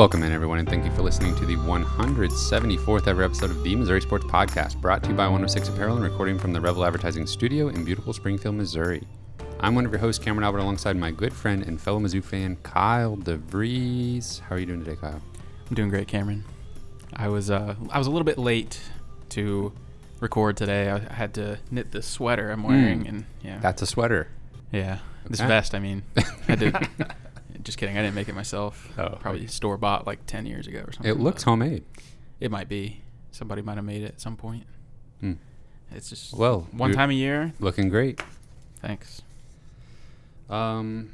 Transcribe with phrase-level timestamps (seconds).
[0.00, 3.76] Welcome in, everyone, and thank you for listening to the 174th ever episode of the
[3.76, 7.26] Missouri Sports Podcast, brought to you by 106 Apparel and recording from the Revel Advertising
[7.26, 9.06] Studio in beautiful Springfield, Missouri.
[9.60, 12.56] I'm one of your hosts, Cameron Albert, alongside my good friend and fellow Mizzou fan,
[12.62, 14.40] Kyle DeVries.
[14.40, 15.20] How are you doing today, Kyle?
[15.68, 16.44] I'm doing great, Cameron.
[17.12, 18.80] I was uh, I was a little bit late
[19.30, 19.70] to
[20.18, 20.88] record today.
[20.90, 23.08] I had to knit the sweater I'm wearing, Mm.
[23.10, 24.28] and yeah, That's a sweater.
[24.72, 25.74] yeah, this vest.
[25.74, 26.04] I mean,
[26.48, 26.88] I to.
[27.62, 27.96] just kidding.
[27.98, 28.88] I didn't make it myself.
[28.98, 29.16] Oh.
[29.20, 31.10] Probably store bought like ten years ago or something.
[31.10, 31.84] It looks homemade.
[32.40, 33.02] It might be.
[33.32, 34.64] Somebody might have made it at some point.
[35.20, 35.34] Hmm.
[35.92, 37.52] It's just Well, one time a year.
[37.60, 38.20] Looking great.
[38.80, 39.22] Thanks.
[40.48, 41.10] Um,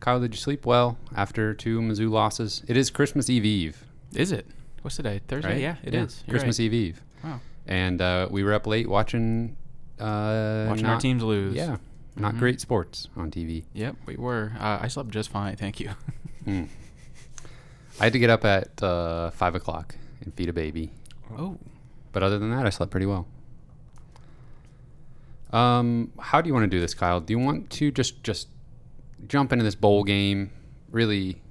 [0.00, 2.62] Kyle, did you sleep well after two Mizzou losses?
[2.66, 4.46] It is Christmas Eve Eve, Is it?
[4.82, 5.20] What's today?
[5.28, 5.50] Thursday?
[5.50, 5.60] right?
[5.60, 6.22] Yeah, it is.
[6.26, 6.64] You're Christmas right.
[6.66, 7.02] Eve Eve.
[7.22, 7.40] Wow.
[7.66, 9.56] And uh, we were up late watching.
[9.98, 11.54] Uh, Watching our teams lose.
[11.54, 11.76] Yeah,
[12.16, 12.38] not Mhm.
[12.38, 13.64] great sports on TV.
[13.72, 14.52] Yep, we were.
[14.58, 15.56] Uh, I slept just fine.
[15.56, 15.90] Thank you.
[16.46, 16.68] Mm.
[18.00, 19.94] I had to get up at uh, five o'clock
[20.24, 20.90] and feed a baby,
[21.38, 21.58] oh.
[22.12, 23.26] but other than that, I slept pretty well.
[25.52, 27.20] Um, how do you want to do this, Kyle?
[27.20, 28.48] Do you want to just just
[29.28, 30.50] jump into this bowl game,
[30.90, 31.42] really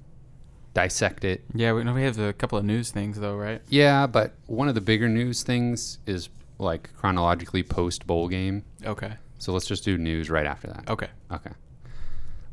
[0.74, 1.44] dissect it?
[1.54, 3.60] Yeah, we know we have a couple of news things though, right?
[3.68, 8.64] Yeah, but one of the bigger news things is like chronologically post bowl game.
[8.84, 9.14] Okay.
[9.40, 10.88] So let's just do news right after that.
[10.88, 11.08] Okay.
[11.32, 11.50] Okay.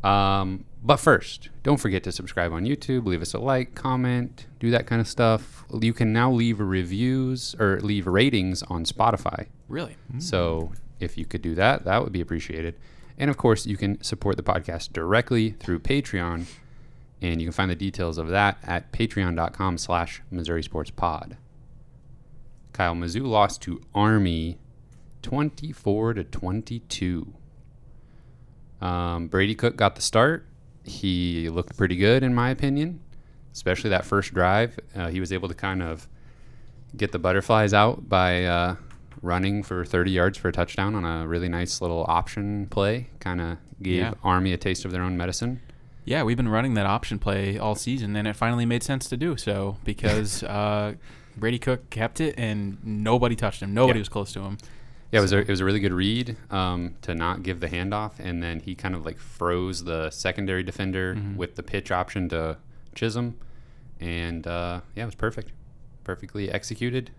[0.04, 4.72] Um, but first, don't forget to subscribe on YouTube, leave us a like, comment, do
[4.72, 5.66] that kind of stuff.
[5.82, 9.48] You can now leave reviews or leave ratings on Spotify.
[9.68, 9.98] Really?
[10.20, 12.76] So if you could do that, that would be appreciated.
[13.18, 16.46] And of course, you can support the podcast directly through Patreon.
[17.22, 21.36] And you can find the details of that at patreon.com slash Missouri Sports Pod.
[22.72, 24.60] Kyle Mizzou lost to Army
[25.22, 27.34] 24 to 22.
[28.82, 30.46] Um, Brady Cook got the start.
[30.84, 33.02] He looked pretty good, in my opinion,
[33.54, 34.80] especially that first drive.
[34.96, 36.08] Uh, he was able to kind of
[36.96, 38.76] get the butterflies out by uh,
[39.22, 43.08] running for 30 yards for a touchdown on a really nice little option play.
[43.20, 44.14] Kind of gave Yeah.
[44.24, 45.60] Army a taste of their own medicine.
[46.06, 49.18] Yeah, we've been running that option play all season, and it finally made sense to
[49.18, 50.94] do so because uh,
[51.36, 53.74] Brady Cook kept it, and nobody touched him.
[53.74, 54.02] Nobody Yeah.
[54.02, 54.58] was close to him.
[55.12, 57.68] Yeah, it was a, it was a really good read um, to not give the
[57.70, 61.36] handoff, and then he kind of like froze the secondary defender Mhm.
[61.38, 62.58] with the pitch option to
[62.96, 63.36] Chism,
[64.02, 65.52] and uh, yeah, it was perfect,
[66.04, 67.12] perfectly executed,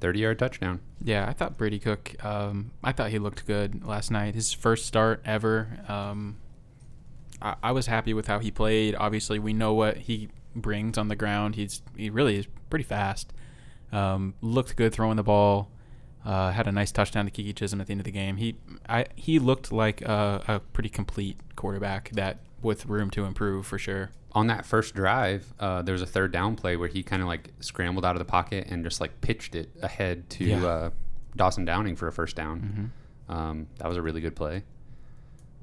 [0.00, 0.80] thirty yard touchdown.
[1.00, 2.16] Yeah, I thought Brady Cook.
[2.24, 4.34] Um, I thought he looked good last night.
[4.34, 5.78] His first start ever.
[5.88, 6.38] Um,
[7.40, 8.96] I, I was happy with how he played.
[8.96, 11.54] Obviously, we know what he brings on the ground.
[11.54, 13.32] He's he really is pretty fast.
[13.92, 15.70] Um, looked good throwing the ball.
[16.24, 18.36] Uh, had a nice touchdown to Keke Chism at the end of the game.
[18.36, 18.56] He
[18.88, 23.78] I he looked like a, a pretty complete quarterback that with room to improve for
[23.78, 24.10] sure.
[24.32, 27.28] On that first drive, uh, there was a third down play where he kind of
[27.28, 30.64] like scrambled out of the pocket and just like pitched it ahead to Yeah.
[30.64, 30.90] uh,
[31.36, 32.92] Dawson Downing for a first down.
[33.28, 34.62] Um, that was a really good play.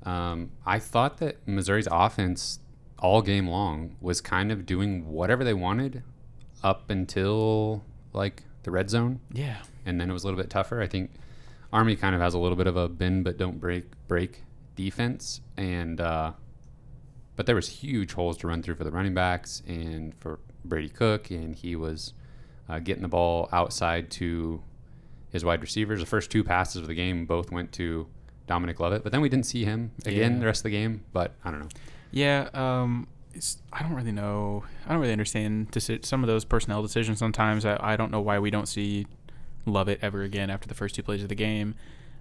[0.03, 2.59] Um, I thought that Missouri's offense
[2.99, 6.03] all game long was kind of doing whatever they wanted
[6.63, 7.83] up until
[8.13, 9.57] like the red zone, Yeah.
[9.85, 10.81] and then it was a little bit tougher.
[10.81, 11.11] I think
[11.71, 14.43] Army kind of has a little bit of a bend but don't break break
[14.75, 16.31] defense, and uh,
[17.35, 20.89] but there was huge holes to run through for the running backs and for Brady
[20.89, 22.13] Cook, and he was
[22.67, 24.61] uh, getting the ball outside to
[25.31, 25.99] his wide receivers.
[25.99, 28.07] The first two passes of the game both went to
[28.47, 30.39] Dominic Lovett, but then we didn't see him again Yeah.
[30.39, 31.03] the rest of the game.
[31.13, 31.69] But I don't know.
[32.11, 33.07] Yeah, um,
[33.39, 34.66] it's, I don't really know.
[34.85, 35.69] I don't really understand
[36.03, 37.19] some of those personnel decisions.
[37.19, 39.07] Sometimes I, I don't know why we don't see
[39.66, 41.75] Lovett ever again after the first two plays of the game.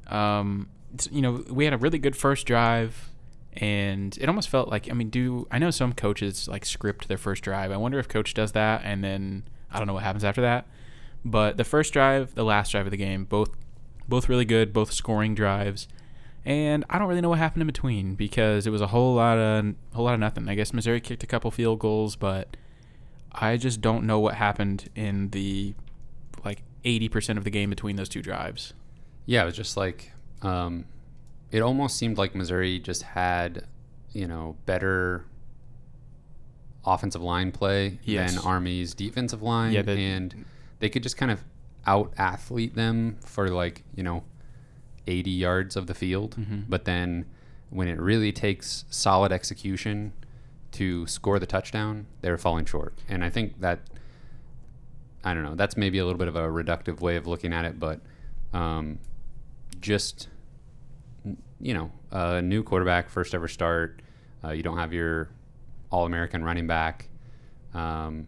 [0.06, 0.68] Um,
[1.10, 3.10] you know, we had a really good first drive,
[3.54, 7.18] and it almost felt like I mean, do I know some coaches like script their
[7.18, 7.72] first drive?
[7.72, 9.42] I wonder if coach does that, and then
[9.72, 10.68] I don't know what happens after that.
[11.24, 13.50] But the first drive, the last drive of the game, both
[14.06, 15.88] both really good, both scoring drives
[16.48, 19.36] and I don't really know what happened in between because it was a whole lot
[19.38, 20.48] of whole lot of nothing.
[20.48, 22.56] I guess Missouri kicked a couple field goals, but
[23.32, 25.74] I just don't know what happened in the
[26.44, 28.72] like eighty percent of the game between those two drives.
[29.26, 30.12] Yeah, it was just like
[30.42, 30.86] um,
[31.50, 33.66] it almost seemed like Missouri just had
[34.12, 35.24] you know better
[36.86, 38.34] offensive line play Yes.
[38.34, 40.44] than Army's defensive line, Yeah, the- and
[40.78, 41.44] they could just kind of
[41.86, 44.24] out athlete them for like you know
[45.08, 46.64] 80 yards of the field, Mhm.
[46.68, 47.24] but then
[47.70, 50.12] when it really takes solid execution
[50.72, 52.94] to score the touchdown, they're falling short.
[53.08, 53.80] And I think that
[55.24, 55.54] I don't know.
[55.56, 58.00] That's maybe a little bit of a reductive way of looking at it, but
[58.52, 58.98] um,
[59.80, 60.28] just
[61.60, 64.00] you know, a new quarterback, first ever start.
[64.44, 65.28] Uh, you don't have your
[65.90, 67.08] All American running back.
[67.74, 68.26] um,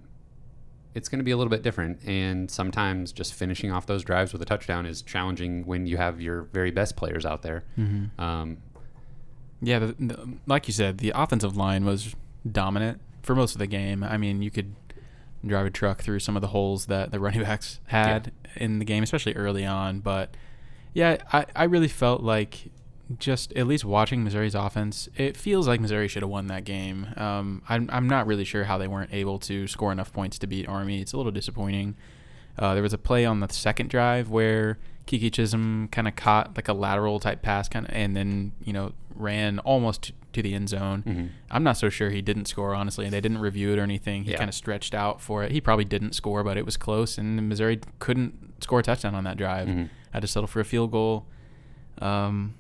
[0.94, 2.00] it's going to be a little bit different.
[2.04, 6.20] And sometimes just finishing off those drives with a touchdown is challenging when you have
[6.20, 7.64] your very best players out there.
[7.78, 8.20] Mm-hmm.
[8.20, 8.58] Um,
[9.62, 12.14] Yeah, the, the, like you said, the offensive line was
[12.50, 14.02] dominant for most of the game.
[14.02, 14.74] I mean, you could
[15.46, 18.84] drive a truck through some of the holes that the running backs had in the
[18.84, 20.00] game, especially early on.
[20.00, 20.36] But
[20.92, 22.70] yeah, I, I really felt like
[23.18, 27.08] just at least watching Missouri's offense, it feels like Missouri should have won that game.
[27.16, 30.46] Um, I'm, I'm not really sure how they weren't able to score enough points to
[30.46, 31.00] beat Army.
[31.00, 31.96] It's a little disappointing.
[32.58, 36.56] Uh, there was a play on the second drive where Keke Chism kind of caught
[36.56, 40.54] like a lateral type pass, kind of, and then you know ran almost to the
[40.54, 41.02] end zone.
[41.04, 41.28] mhm.
[41.50, 43.04] I'm not so sure he didn't score, honestly.
[43.04, 44.22] and They didn't review it or anything.
[44.24, 44.36] He Yeah.
[44.38, 45.50] kind of stretched out for it.
[45.50, 49.24] He probably didn't score, but it was close, and Missouri couldn't score a touchdown on
[49.24, 49.66] that drive.
[49.66, 49.88] Mhm.
[50.12, 51.26] Had to settle for a field goal.
[51.98, 52.54] Um,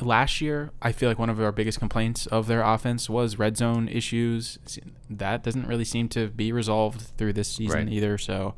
[0.00, 3.56] last year, I feel like one of our biggest complaints of their offense was red
[3.56, 4.58] zone issues.
[5.08, 7.88] That doesn't really seem to be resolved through this season Right.
[7.92, 8.18] either.
[8.18, 8.54] So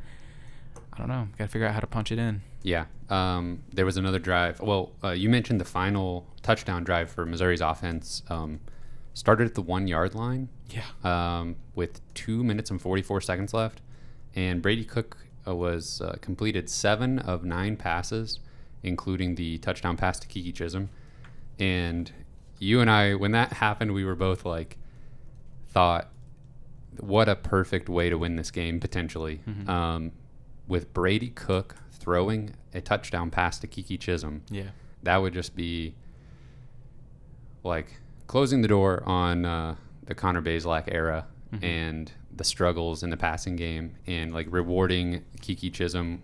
[0.93, 1.29] I don't know.
[1.39, 2.43] Got to figure out how to punch it in.
[2.63, 2.87] Yeah.
[3.11, 4.61] Um, there was another drive.
[4.61, 8.61] Well, uh, you mentioned the final touchdown drive for Missouri's offense um,
[9.13, 10.85] started at the one yard line Yeah.
[11.05, 13.81] um, with two minutes and 44 seconds left.
[14.35, 18.41] And Brady Cook uh, was uh, completed seven of nine passes,
[18.85, 20.89] including the touchdown pass to Keke Chism.
[21.59, 22.11] And
[22.59, 24.77] you and I, when that happened, we were both like,
[25.69, 26.11] thought,
[26.99, 29.41] what a perfect way to win this game potentially.
[29.49, 29.69] Mhm.
[29.69, 30.13] Um,
[30.69, 34.69] with Brady Cook throwing a touchdown pass to Keke Chism, Yeah.
[35.03, 35.95] that would just be
[37.63, 41.63] like closing the door on uh, the Connor Bazelak era Mhm.
[41.65, 46.21] and the struggles in the passing game, and like rewarding Keke Chism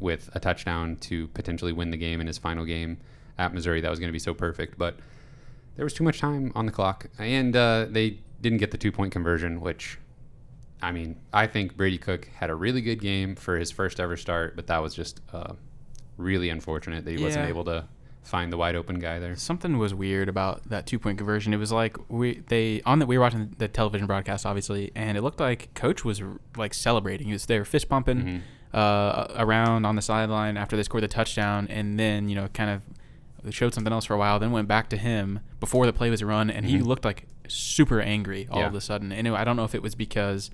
[0.00, 2.98] with a touchdown to potentially win the game in his final game
[3.38, 3.80] at Missouri.
[3.80, 4.96] That was going to be so perfect, but
[5.76, 8.92] there was too much time on the clock, and uh, they didn't get the two
[8.92, 9.98] point conversion, which.
[10.82, 14.16] I mean, I think Brady Cook had a really good game for his first ever
[14.16, 15.52] start, but that was just uh,
[16.16, 17.84] really unfortunate that he wasn't able to
[18.22, 19.36] find the wide open guy there.
[19.36, 21.52] Something was weird about that two point conversion.
[21.52, 25.18] It was like we they on that we were watching the television broadcast obviously, and
[25.18, 26.22] it looked like coach was
[26.56, 27.26] like celebrating.
[27.26, 28.40] He was there fist pumping Mhm.
[28.72, 32.70] Uh, around on the sideline after they scored the touchdown, and then you know kind
[32.70, 34.38] of showed something else for a while.
[34.38, 36.84] Then went back to him before the play was run, and he Mhm.
[36.84, 38.66] looked like super angry all Yeah.
[38.66, 39.10] of a sudden.
[39.12, 40.50] And it- I don't know if it was because.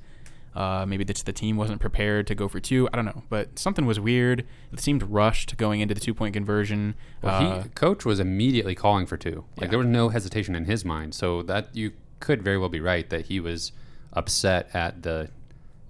[0.54, 2.88] Uh, maybe that's the team wasn't prepared to go for two.
[2.90, 4.46] I don't know, but something was weird.
[4.72, 6.94] It seemed rushed going into the two point conversion.
[7.20, 9.44] Well, Uh, he, coach was immediately calling for two.
[9.58, 9.68] Like Yeah.
[9.72, 11.12] there was no hesitation in his mind.
[11.14, 13.72] So that you could very well be right that he was
[14.14, 15.28] upset at the,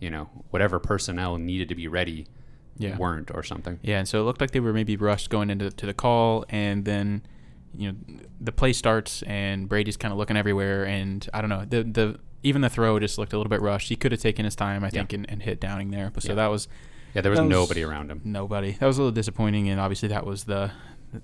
[0.01, 2.27] you know, whatever personnel needed to be ready
[2.79, 2.97] Yeah.
[2.99, 3.79] weren't or something.
[3.83, 6.45] Yeah, and so it looked like they were maybe rushed going into to the call,
[6.49, 7.23] and then
[7.75, 7.99] you know
[8.41, 12.19] the play starts, and Brady's kind of looking everywhere, and I don't know the the
[12.43, 13.89] even the throw just looked a little bit rushed.
[13.89, 14.91] He could have taken his time, I Yeah.
[15.01, 16.35] think, and, and hit Downing there, but so Yeah.
[16.37, 16.69] that was
[17.15, 18.21] Yeah, there was, was- nobody around him.
[18.25, 18.73] nobody.
[18.73, 20.71] That was a little disappointing, and obviously that was the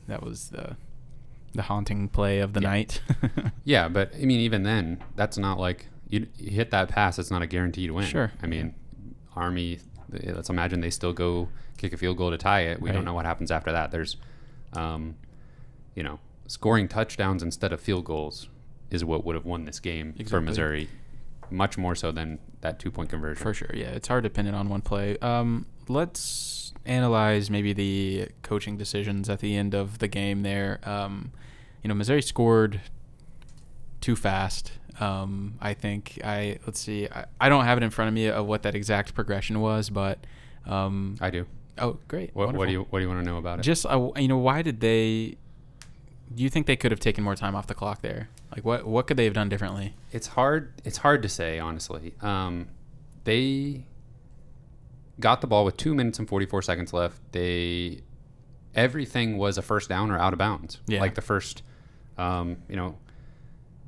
[0.09, 0.77] that was the
[1.55, 2.69] the haunting play of the Yeah.
[2.71, 3.03] night.
[3.65, 7.19] Yeah, but I mean, even then, that's not like you, you hit that pass.
[7.19, 8.05] It's not a guaranteed win.
[8.07, 8.31] Sure.
[8.43, 8.75] I mean,
[9.35, 9.81] Army.
[10.11, 12.81] Let's imagine they still go kick a field goal to tie it.
[12.83, 12.95] We Right.
[12.95, 13.91] don't know what happens after that.
[13.91, 14.19] There's,
[14.75, 15.15] um,
[15.95, 18.49] you know, scoring touchdowns instead of field goals
[18.91, 20.91] is what would have won this game for Missouri,
[21.51, 23.43] much more so than that two point conversion.
[23.43, 23.87] For sure, yeah.
[23.87, 25.17] It's hard to pin it on one play.
[25.21, 30.79] Um, let's analyze maybe the coaching decisions at the end of the game there.
[30.85, 31.33] Um,
[31.83, 32.83] you know, Missouri scored
[34.03, 34.73] too fast.
[35.01, 37.09] Um, I think I let's see.
[37.09, 39.91] I, I don't have it in front of me of what that exact progression was,
[39.91, 40.19] but
[40.67, 41.47] um, I do.
[41.79, 42.35] oh, great.
[42.35, 43.63] What, what do you What do you want to know about it?
[43.63, 45.37] just uh, you know why did they?
[46.35, 48.29] Do you think they could have taken more time off the clock there?
[48.55, 49.95] Like what what could they have done differently?
[50.13, 50.73] It's hard.
[50.85, 52.15] It's hard to say honestly.
[52.21, 52.69] Um,
[53.25, 53.85] they
[55.21, 57.21] got the ball with two minutes and forty four seconds left.
[57.33, 58.03] They
[58.75, 60.81] everything was a first down or out of bounds.
[60.87, 61.01] Yeah.
[61.01, 61.63] Like the first,
[62.17, 62.97] um, you know,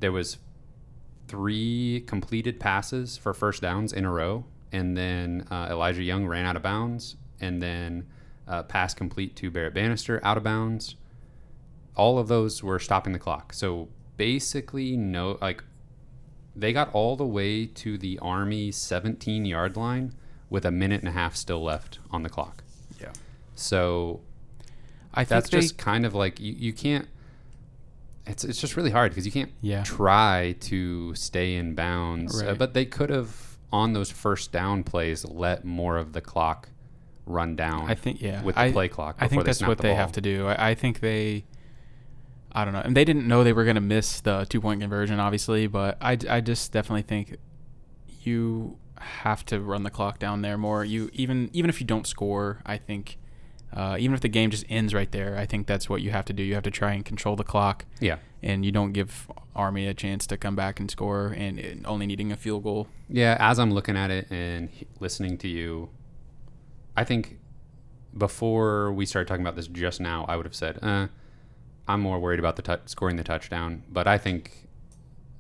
[0.01, 0.37] there was
[1.29, 6.47] three completed passes for first downs in a row, and then uh, Elijah Young ran
[6.47, 8.07] out of bounds, and then
[8.47, 10.97] uh, pass complete to Barrett Bannister out of bounds.
[11.97, 13.53] All of those were stopping the clock.
[13.53, 15.63] So basically, no, like
[16.57, 20.15] they got all the way to the Army 17 yard line
[20.51, 22.63] with a minute and a half still left on the clock.
[23.01, 23.13] Yeah.
[23.55, 24.21] So
[25.13, 27.09] I think that's they, just kind of like you, you can't
[28.27, 29.83] it's it's just really hard because you can't Yeah.
[29.83, 35.25] try to stay in bounds Uh, but they could have on those first down plays
[35.25, 36.69] let more of the clock
[37.27, 38.43] run down I think yeah.
[38.43, 39.97] with the I, play clock I think that's what the they ball.
[39.99, 40.47] have to do.
[40.49, 41.45] I, I think they.
[42.57, 44.81] I don't know, and they didn't know they were going to miss the two point
[44.81, 45.67] conversion, obviously.
[45.67, 47.37] But I, I just definitely think
[48.23, 50.85] you have to run the clock down there more.
[50.85, 53.19] You even even if you don't score, I think
[53.75, 56.25] uh, even if the game just ends right there, I think that's what you have
[56.27, 56.43] to do.
[56.43, 58.19] You have to try and control the clock, Yeah.
[58.43, 62.07] and you don't give Army a chance to come back and score, and, and only
[62.07, 62.87] needing a field goal.
[63.09, 64.69] Yeah, as I'm looking at it and
[65.01, 65.91] listening to you,
[66.97, 67.39] I think
[68.17, 71.09] before we started talking about this just now, I would have said, uh,
[71.89, 73.83] I'm more worried about the tou- scoring the touchdown.
[73.91, 74.69] But I think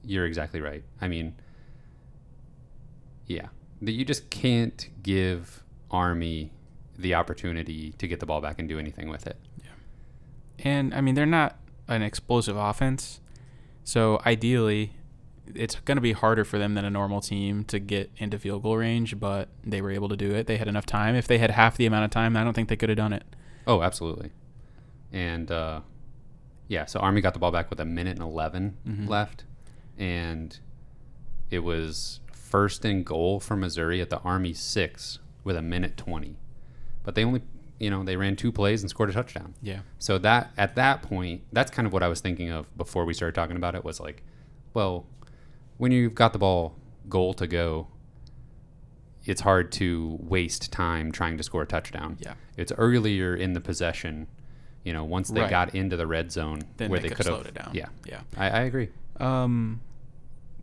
[0.04, 0.82] you're exactly right.
[1.00, 1.36] I mean,
[3.26, 3.46] yeah,
[3.80, 6.50] that you just can't give Army
[6.98, 9.36] the opportunity to get the ball back and do anything with it.
[9.62, 9.70] Yeah.
[10.60, 11.56] And I mean, they're not
[11.88, 13.20] an explosive offense.
[13.82, 14.92] So ideally,
[15.54, 18.62] it's going to be harder for them than a normal team to get into field
[18.62, 20.46] goal range, but they were able to do it.
[20.46, 21.14] They had enough time.
[21.14, 23.12] If they had half the amount of time, I don't think they could have done
[23.12, 23.24] it.
[23.66, 24.30] Oh, absolutely.
[25.12, 25.80] And uh,
[26.68, 29.08] yeah, so Army got the ball back with a minute and 11 Mhm.
[29.08, 29.44] left.
[29.98, 30.58] And
[31.50, 36.36] it was first and goal for Missouri at the Army six with a minute 20.
[37.04, 37.42] But they only,
[37.78, 39.54] you know, they ran two plays and scored a touchdown.
[39.62, 39.80] Yeah.
[39.98, 43.14] So that at that point, that's kind of what I was thinking of before we
[43.14, 44.22] started talking about it was like,
[44.72, 45.06] well,
[45.76, 46.76] when you've got the ball
[47.08, 47.86] goal to go,
[49.24, 52.16] it's hard to waste time trying to score a touchdown.
[52.20, 52.34] Yeah.
[52.56, 54.26] It's earlier in the possession,
[54.82, 55.50] you know, once they Right.
[55.50, 57.62] got into the red zone Then where they, they, could have could have slowed it
[57.64, 57.74] down.
[57.74, 57.88] Yeah.
[58.06, 58.20] Yeah.
[58.36, 58.88] I, I agree.
[59.18, 59.80] Um,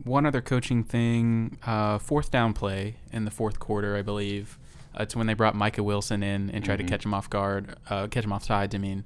[0.04, 4.58] one other coaching thing, uh, fourth down play in the fourth quarter, I believe.
[4.98, 6.86] Uh, it's when they brought Micah Wilson in and tried Mhm.
[6.86, 8.74] to catch him off guard, uh, catch him off sides.
[8.74, 9.04] I mean,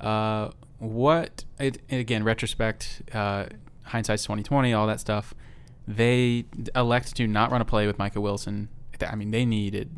[0.00, 1.44] uh, what?
[1.58, 3.46] It, again, retrospect, uh,
[3.84, 5.34] hindsight's twenty twenty, all that stuff.
[5.86, 6.44] They
[6.76, 8.68] elect to not run a play with Micah Wilson.
[9.06, 9.88] I mean, they needed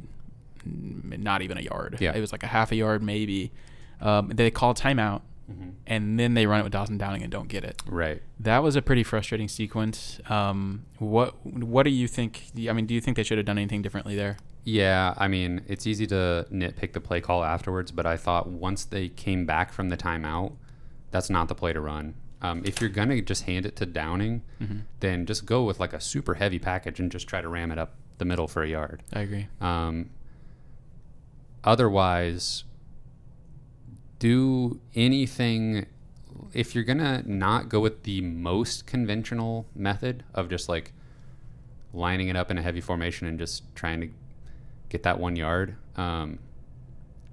[0.64, 1.96] not even a yard.
[2.00, 2.12] Yeah.
[2.14, 3.50] It was like a half a yard, maybe.
[4.00, 5.22] Um, they call timeout,
[5.86, 7.82] and then they run it with Dawson Downing and don't get it.
[7.86, 8.22] Right.
[8.40, 10.20] That was a pretty frustrating sequence.
[10.30, 12.44] Um, what what do you think?
[12.68, 14.36] I mean, do you think they should have done anything differently there?
[14.64, 18.84] Yeah, I mean, it's easy to nitpick the play call afterwards, but I thought once
[18.84, 20.52] they came back from the timeout,
[21.10, 22.14] that's not the play to run.
[22.40, 24.42] Um, if you're gonna just hand it to Downing,
[25.00, 27.78] then just go with like a super heavy package and just try to ram it
[27.78, 29.02] up the middle for a yard.
[29.12, 29.48] I agree.
[29.60, 30.10] Um,
[31.64, 32.64] otherwise,
[34.18, 35.86] do anything.
[36.52, 40.92] If you're gonna not go with the most conventional method of just like
[41.92, 44.08] lining it up in a heavy formation and just trying to
[44.92, 46.38] get that one yard, um,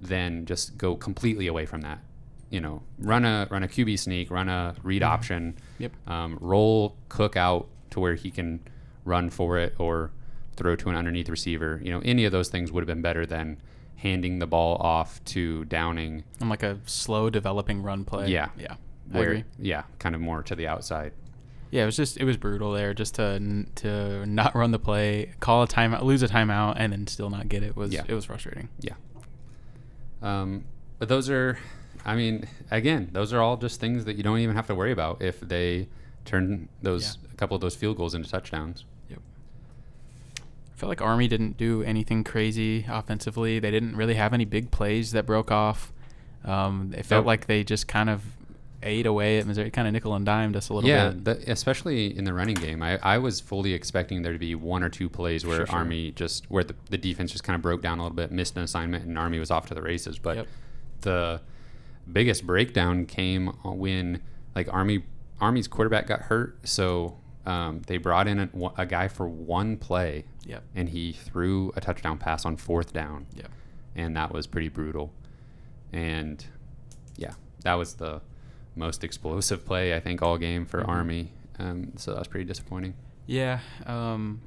[0.00, 2.00] then just go completely away from that.
[2.48, 5.92] You know, run a run a QB sneak, run a read option, Yep.
[6.08, 8.60] um, roll Cook out to where he can
[9.04, 10.10] run for it or
[10.56, 11.80] throw to an underneath receiver.
[11.84, 13.60] You know, any of those things would have been better than
[13.96, 18.28] handing the ball off to Downing, I'm like a slow developing run play.
[18.28, 18.48] Yeah.
[18.58, 18.76] yeah.
[19.12, 19.44] I agree.
[19.58, 21.12] yeah, kind of more to the outside.
[21.70, 22.94] Yeah, it was just it was brutal there.
[22.94, 27.06] Just to to not run the play, call a timeout, lose a timeout, and then
[27.06, 28.02] still not get it was Yeah.
[28.08, 28.68] it was frustrating.
[28.80, 28.94] Yeah.
[30.22, 30.64] Um,
[30.98, 31.58] but those are,
[32.04, 34.92] I mean, again, those are all just things that you don't even have to worry
[34.92, 35.88] about if they
[36.24, 38.84] turn those a couple of those field goals into touchdowns.
[39.08, 39.20] Yep.
[40.38, 43.58] I felt like Army didn't do anything crazy offensively.
[43.60, 45.92] They didn't really have any big plays that broke off.
[46.44, 47.26] Um, it felt Nope.
[47.26, 48.22] like they just kind of
[48.82, 51.24] ate away at Missouri, kind of nickel and dimed us a little yeah, bit.
[51.46, 52.82] the, especially in the running game.
[52.82, 55.76] I, I was fully expecting there to be one or two plays where Sure, sure.
[55.76, 58.56] Army just where the, the defense just kind of broke down a little bit, missed
[58.56, 60.18] an assignment, and Army was off to the races.
[60.18, 60.46] But Yep.
[61.02, 61.40] the
[62.10, 64.22] biggest breakdown came when
[64.54, 65.04] like Army
[65.40, 70.24] Army's quarterback got hurt, so um, they brought in a, a guy for one play,
[70.46, 70.62] Yep.
[70.74, 73.50] and he threw a touchdown pass on fourth down, Yep.
[73.96, 75.12] and that was pretty brutal.
[75.92, 76.44] And
[77.16, 77.32] yeah,
[77.64, 78.20] that was the
[78.76, 80.88] most explosive play I think all game for Mhm.
[80.88, 81.32] Army.
[81.58, 82.94] Um, so that was pretty disappointing.
[83.26, 83.60] Yeah.
[83.86, 84.40] Um,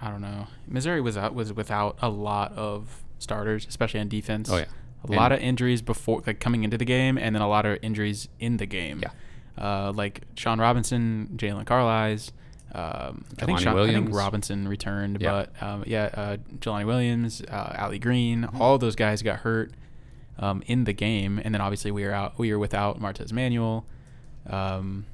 [0.00, 0.46] I don't know.
[0.66, 4.48] Missouri was out was without a lot of starters, especially on defense.
[4.50, 4.64] Oh yeah,
[5.04, 7.78] A lot of injuries before, like coming into the game, and then a lot of
[7.82, 9.02] injuries in the game.
[9.02, 9.10] Yeah.
[9.62, 12.30] Uh, like Shawn Robinson, Jaylon Carlies.
[12.72, 15.46] Um, I think Sean, I think Robinson returned, Yeah.
[15.58, 19.72] but um, yeah, uh, Jelani Williams, uh, Allie Green, all those guys got hurt
[20.38, 22.38] um, in the game, and then obviously we were out.
[22.38, 23.84] We were without Martez Manuel,
[24.46, 25.06] um,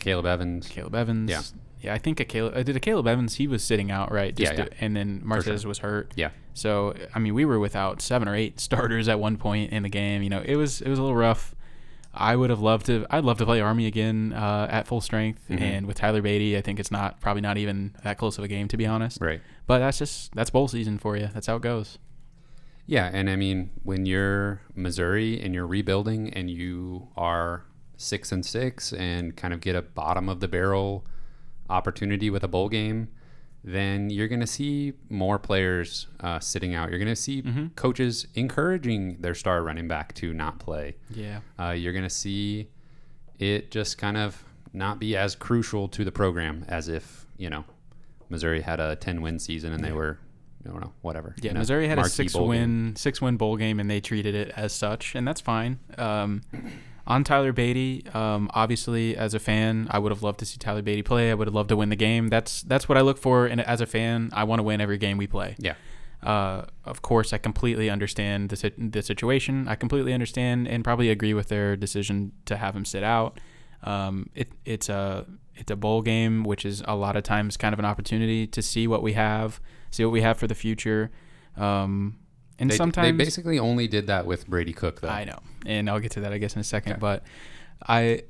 [0.00, 0.68] Caleb Evans.
[0.68, 1.30] Caleb Evans.
[1.30, 1.42] Yeah.
[1.80, 3.34] Yeah, I think Akayleb, uh, did Akayleb Evans.
[3.34, 4.38] He was sitting out, right?
[4.38, 5.68] Yeah, to- and then Martez sure.
[5.68, 6.12] was hurt.
[6.14, 9.82] Yeah, So I mean, we were without seven or eight starters at one point in
[9.82, 10.22] the game.
[10.22, 11.56] You know, it was it was a little rough.
[12.14, 13.04] I would have loved to.
[13.10, 15.60] I'd love to play Army again uh, at full strength, Mhm.
[15.60, 18.48] and with Tyler Badie, I think it's not probably not even that close of a
[18.48, 19.18] game to be honest.
[19.20, 19.40] right.
[19.66, 21.30] But that's just that's bowl season for you.
[21.34, 21.98] That's how it goes.
[22.86, 27.64] Yeah, and I mean, when you're Missouri and you're rebuilding and you are
[27.96, 31.06] six and six and kind of get a bottom of the barrel
[31.70, 33.08] opportunity with a bowl game,
[33.64, 36.90] then you're going to see more players uh, sitting out.
[36.90, 37.74] You're going to see Mhm.
[37.76, 40.96] coaches encouraging their star running back to not play.
[41.10, 41.40] Yeah.
[41.58, 42.68] Uh, you're going to see
[43.38, 47.64] it just kind of not be as crucial to the program as if, you know,
[48.28, 50.18] Missouri had a 10 win season and they were,
[50.64, 51.34] I don't know, whatever.
[51.40, 52.48] Yeah, in Missouri had a six bowl game.
[52.48, 55.78] win six win bowl game, and they treated it as such, and that's fine.
[55.98, 56.42] Um,
[57.06, 60.82] on Tyler Badie, um, obviously, as a fan, I would have loved to see Tyler
[60.82, 61.30] Badie play.
[61.30, 62.28] I would have loved to win the game.
[62.28, 64.98] That's that's what I look for, and as a fan, I want to win every
[64.98, 65.56] game we play.
[65.58, 65.74] Yeah.
[66.22, 69.66] Uh, of course, I completely understand the the situation.
[69.66, 73.40] I completely understand and probably agree with their decision to have him sit out.
[73.82, 75.26] Um, it, it's a
[75.56, 78.62] it's a bowl game, which is a lot of times kind of an opportunity to
[78.62, 79.60] see what we have,
[79.92, 81.12] see what we have for the future.
[81.56, 82.16] Um,
[82.58, 85.08] and They, sometimes they basically only did that with Brady Cook, though.
[85.08, 86.92] I know, and I'll get to that I guess in a second.
[86.92, 87.00] Okay.
[87.00, 87.22] But
[87.86, 88.22] I,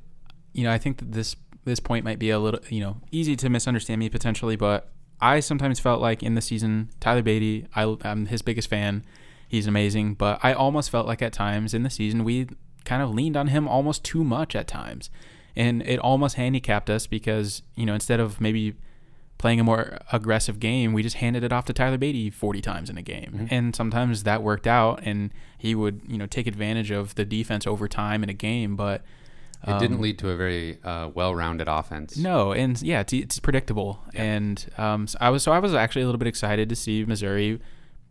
[0.53, 3.35] you know, I think that this this point might be a little, you know, easy
[3.37, 4.55] to misunderstand me potentially.
[4.55, 4.89] But
[5.21, 9.03] I sometimes felt like in the season, Tyler Badie, I, I'm his biggest fan.
[9.47, 12.47] He's amazing, but I almost felt like at times in the season we
[12.85, 15.09] kind of leaned on him almost too much at times,
[15.55, 18.75] and it almost handicapped us because you know instead of maybe
[19.43, 22.89] playing a more aggressive game, we just handed it off to Tyler Badie 40 times
[22.89, 23.31] in a game.
[23.41, 23.47] Mhm.
[23.51, 27.67] And sometimes that worked out and he would, you know, take advantage of the defense
[27.67, 29.03] over time in a game, but
[29.67, 32.15] It didn't um, lead to a very uh, well-rounded offense.
[32.15, 34.01] no, and yeah, it's, it's predictable.
[34.13, 34.23] Yeah.
[34.23, 37.03] And um, so I was so I was actually a little bit excited to see
[37.03, 37.59] Missouri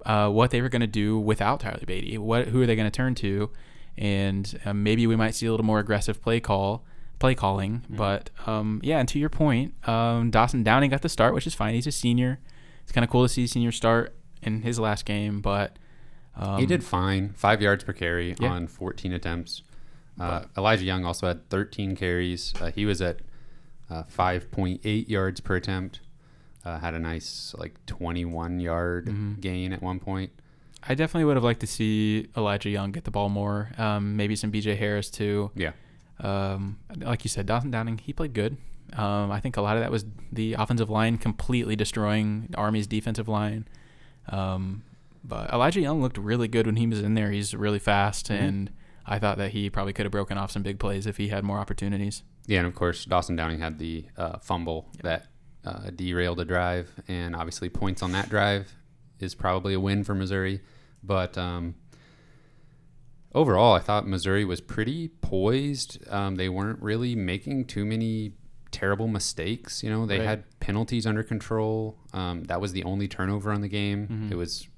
[0.04, 2.18] uh, what they were going to do without Tyler Badie.
[2.18, 3.48] What who are they going to turn to?
[3.96, 6.84] And uh, maybe we might see a little more aggressive play call,
[7.22, 7.78] play calling.
[7.80, 7.96] Mm-hmm.
[7.96, 11.54] But um, yeah, and to your point, um, Dawson Downing got the start, which is
[11.54, 11.74] fine.
[11.74, 12.38] He's a senior.
[12.82, 15.78] It's kind of cool to see a senior start in his last game, but
[16.36, 17.32] um, he did fine.
[17.34, 18.50] Five yards per carry Yeah.
[18.50, 19.62] on 14 attempts.
[20.20, 22.52] Uh, Elijah Young also had 13 carries.
[22.60, 23.20] Uh, he was at
[23.88, 26.00] uh, 5.8 yards per attempt.
[26.64, 29.40] Uh, had a nice like 21 yard Mhm.
[29.40, 30.30] gain at one point.
[30.82, 33.70] I definitely would have liked to see Elijah Young get the ball more.
[33.78, 35.50] Um, maybe some BJ Harris too.
[35.54, 35.72] Yeah.
[36.22, 38.56] Um, like you said, Dawson Downing, he played good.
[38.94, 43.26] Um, I think a lot of that was the offensive line completely destroying Army's defensive
[43.28, 43.66] line.
[44.28, 44.82] Um,
[45.24, 47.30] but Elijah Young looked really good when he was in there.
[47.30, 48.40] He's really fast, Mhm.
[48.40, 48.70] and
[49.06, 51.42] I thought that he probably could have broken off some big plays if he had
[51.44, 52.22] more opportunities.
[52.46, 55.26] Yeah, and of course Dawson Downing had the uh, fumble that
[55.64, 58.74] uh, derailed a drive, and obviously points on that drive
[59.20, 60.60] is probably a win for Missouri.
[61.04, 61.76] But um,
[63.34, 65.98] overall, I thought Missouri was pretty poised.
[66.10, 68.32] Um, they weren't really making too many
[68.70, 69.82] terrible mistakes.
[69.82, 70.26] You know, they Right.
[70.28, 71.98] had penalties under control.
[72.12, 74.08] Um, that was the only turnover on the game.
[74.08, 74.30] Mhm.
[74.32, 74.68] It was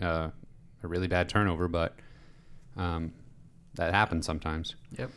[0.00, 0.30] uh,
[0.82, 1.96] a really bad turnover, but
[2.76, 3.12] um,
[3.74, 4.74] that happens sometimes.
[4.98, 5.10] Yep.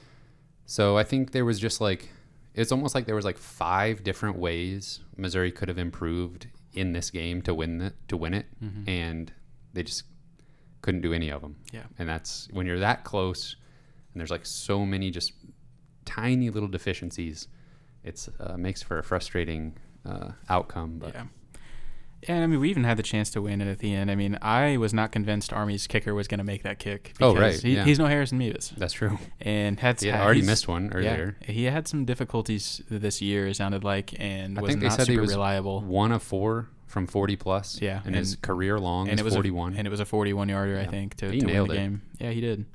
[0.66, 2.10] So I think there was just like
[2.54, 7.10] it's almost like there was like five different ways Missouri could have improved in this
[7.12, 8.88] game to win it to win it, Mhm.
[8.88, 9.34] and
[9.74, 10.04] they just
[10.88, 11.58] couldn't do any of them.
[11.74, 11.84] Yeah.
[12.00, 13.58] And that's when you're that close,
[14.14, 15.34] and there's like so many just
[16.06, 17.50] tiny little deficiencies.
[18.06, 20.98] It's uh, makes for a frustrating uh, outcome.
[21.00, 21.24] But Yeah.
[22.28, 24.10] And I mean, we even had the chance to win it at the end.
[24.10, 27.14] I mean, I was not convinced Army's kicker was going to make that kick.
[27.22, 27.84] Oh, right, He, yeah.
[27.86, 28.70] He's no Harrison Mevis.
[28.78, 29.20] that's true.
[29.42, 31.36] and had He had- already missed one earlier.
[31.42, 33.48] Yeah, he had some difficulties this year.
[33.48, 35.82] It sounded like, and I was think they not said he super was reliable.
[35.82, 37.82] One of four from 40 plus.
[37.82, 39.74] Yeah, and, his career long and is it was 41.
[39.74, 41.78] A, and it was a 41 yarder, I think, to, to win the it.
[41.78, 42.02] game.
[42.20, 42.66] Yeah, he did.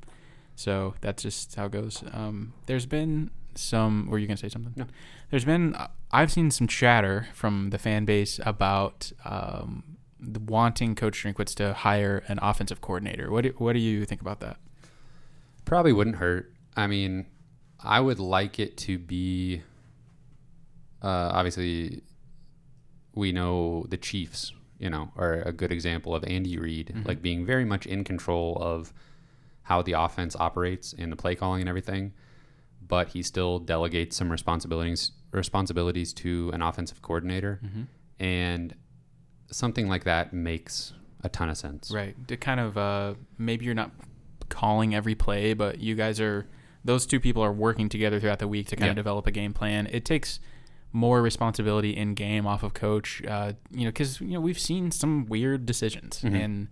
[0.55, 2.03] So that's just how it goes.
[2.13, 4.07] Um, there's been some.
[4.09, 4.73] Were you gonna say something?
[4.75, 4.85] No.
[5.31, 5.75] There's been.
[5.75, 11.55] uh, I've seen some chatter from the fan base about um, the wanting Coach Drinkwitz
[11.55, 13.31] to hire an offensive coordinator.
[13.31, 14.57] What do, What do you think about that?
[15.65, 16.53] Probably wouldn't hurt.
[16.75, 17.25] I mean,
[17.83, 19.63] I would like it to be.
[21.01, 22.03] Uh, obviously,
[23.15, 27.07] we know the Chiefs, you know, are a good example of Andy Reid, Mhm.
[27.07, 28.93] like being very much in control of
[29.63, 32.13] how the offense operates and the play calling and everything.
[32.85, 37.83] But he still delegates some responsibilities responsibilities to an offensive coordinator, Mm-hmm.
[38.19, 38.75] and
[39.49, 41.89] something like that makes a ton of sense.
[41.91, 42.15] Right.
[42.27, 43.91] To kind of uh, maybe you're not
[44.49, 46.47] calling every play, but you guys are
[46.85, 49.53] those two people are working together throughout the week to kind of develop a game
[49.53, 49.87] plan.
[49.91, 50.39] It takes
[50.93, 54.91] more responsibility in game off of coach, uh, you know, because you know we've seen
[54.91, 56.33] some weird decisions, Mhm.
[56.43, 56.67] and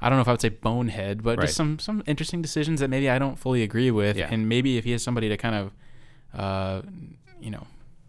[0.00, 1.44] I don't know if I would say bonehead, but Right.
[1.46, 4.28] just some some interesting decisions that maybe I don't fully agree with, Yeah.
[4.30, 5.72] and maybe if he has somebody to kind of,
[6.38, 6.82] uh,
[7.40, 7.66] you know,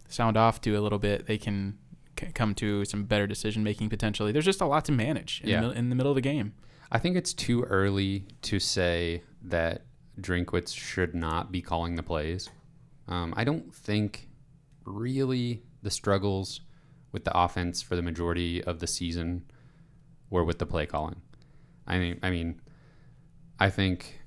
[0.10, 1.78] sound off to a little bit, they can
[2.20, 4.32] c- come to some better decision making potentially.
[4.32, 5.62] There's just a lot to manage in, Yeah.
[5.62, 6.54] the, in the middle of the game.
[6.92, 9.84] I think it's too early to say that
[10.22, 12.50] Drinkwitz should not be calling the plays.
[13.08, 14.30] Um, I don't think
[14.86, 16.62] really the struggles
[17.12, 19.44] with the offense for the majority of the season
[20.30, 21.22] were with the play calling.
[21.86, 22.62] I mean, I mean,
[23.60, 24.20] I think,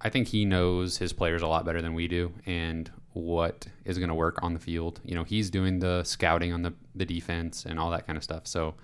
[0.00, 3.98] I think he knows his players a lot better than we do, and what is
[3.98, 5.00] going to work on the field.
[5.04, 8.22] You know, he's doing the scouting on the the defense and all that kind of
[8.22, 8.46] stuff.
[8.46, 8.74] So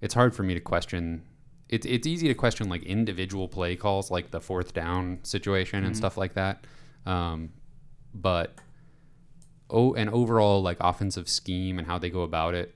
[0.00, 1.24] it's hard for me to question.
[1.68, 5.96] It's it's easy to question like individual play calls, like the fourth down situation and
[5.96, 6.64] stuff like that.
[7.06, 7.50] Um,
[8.14, 8.54] but
[9.70, 12.74] oh, an overall like offensive scheme and how they go about it,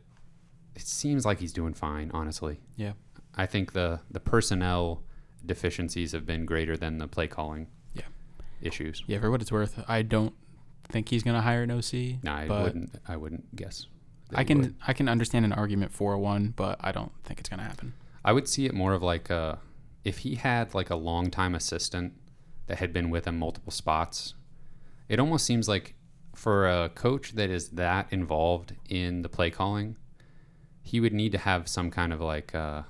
[0.74, 2.10] it seems like he's doing fine.
[2.12, 2.92] Honestly, Yeah.
[3.36, 5.02] I think the the personnel
[5.44, 8.02] deficiencies have been greater than the play calling Yeah.
[8.60, 9.02] issues.
[9.06, 10.34] Yeah, for what it's worth, I don't
[10.88, 12.18] think he's going to hire an OC.
[12.22, 12.94] No, I wouldn't.
[13.06, 13.86] I wouldn't guess.
[14.34, 14.74] I can would.
[14.86, 17.94] I can understand an argument for one, but I don't think it's going to happen.
[18.24, 19.58] I would see it more of like a,
[20.04, 22.12] if he had like a longtime assistant
[22.66, 24.34] that had been with him multiple spots.
[25.08, 25.94] It almost seems like
[26.40, 29.96] for a coach that is that involved in the play calling,
[30.80, 32.82] he would need to have some kind of like uh,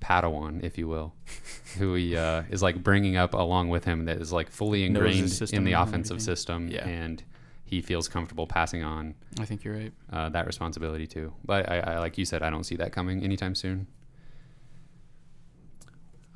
[0.00, 1.12] Padawan, if you will,
[1.78, 5.32] who he uh, is like bringing up along with him that is like fully ingrained
[5.52, 6.20] in the offensive everything.
[6.20, 6.86] system, Yeah.
[6.86, 7.20] and
[7.64, 9.92] he feels comfortable passing on I think you're right.
[10.12, 11.32] uh, that responsibility too.
[11.44, 13.88] But I, I, like you said, I don't see that coming anytime soon.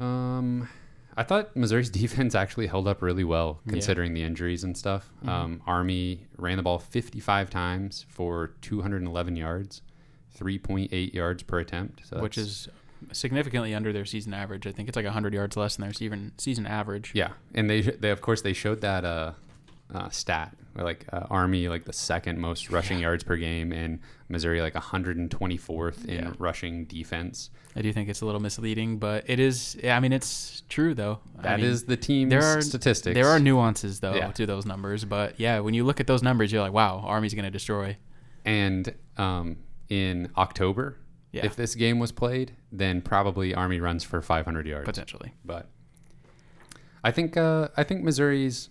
[0.00, 0.68] Um,
[1.18, 3.72] I thought Missouri's defense actually held up really well Yeah.
[3.72, 5.10] considering the injuries and stuff.
[5.24, 5.28] Mhm.
[5.28, 9.82] Um, Army ran the ball 55 times for 211 yards,
[10.38, 12.06] 3.8 yards per attempt.
[12.06, 12.68] So which is
[13.12, 14.66] significantly under their season average.
[14.66, 17.12] I think it's like 100 yards less than their season season average.
[17.14, 19.32] yeah, and they they of course they showed that uh,
[19.94, 23.98] uh, stat like uh, Army like the second most rushing yards per game and
[24.28, 26.32] Missouri like 124th in Yeah.
[26.38, 27.50] rushing defense.
[27.74, 29.76] I do think it's a little misleading, but it is.
[29.82, 31.20] I mean, it's true though.
[31.42, 32.28] That I is the team.
[32.28, 33.14] there are- statistics.
[33.14, 34.30] There are nuances though Yeah.
[34.32, 37.34] to those numbers, but yeah, when you look at those numbers, you're like, wow, Army's
[37.34, 37.96] going to destroy.
[38.44, 39.56] and um,
[39.88, 40.96] in October,
[41.32, 44.84] Yeah, if this game was played, then probably Army runs for 500 yards.
[44.86, 45.32] potentially.
[45.44, 45.68] But
[47.02, 48.68] I think uh, I think Missouri's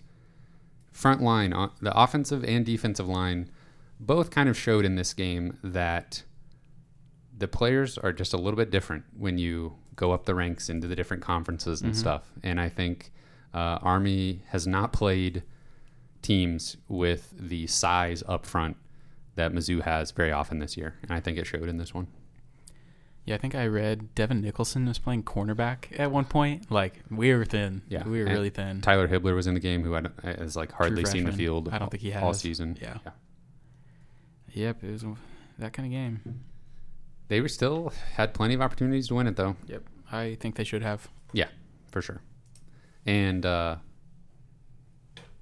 [0.98, 3.48] front line, the offensive and defensive line,
[4.00, 6.24] both kind of showed in this game that
[7.36, 10.88] the players are just a little bit different when you go up the ranks into
[10.88, 11.96] the different conferences and Mhm.
[11.96, 12.32] stuff.
[12.42, 13.12] And I think
[13.54, 15.42] uh, Army has not played
[16.20, 18.76] teams with the size up front
[19.36, 22.08] that Mizzou has very often this year, and I think it showed in this one.
[23.28, 26.70] Yeah, I think I read Devin Nicholson was playing cornerback at one point.
[26.70, 27.82] Like we were thin.
[27.88, 28.80] Yeah, we were and really thin.
[28.80, 31.68] Tyler Hibbler was in the game, who I don't- has like hardly seen the field.
[31.72, 32.40] I don't think he all has.
[32.40, 32.78] season.
[32.80, 32.98] Yeah.
[34.54, 35.04] Yep, it was
[35.58, 36.40] that kind of game.
[37.28, 40.64] They were still had plenty of opportunities to win it though, Yep, I think they
[40.64, 41.08] should have.
[41.34, 41.48] Yeah,
[41.92, 42.22] for sure.
[43.04, 43.76] And uh,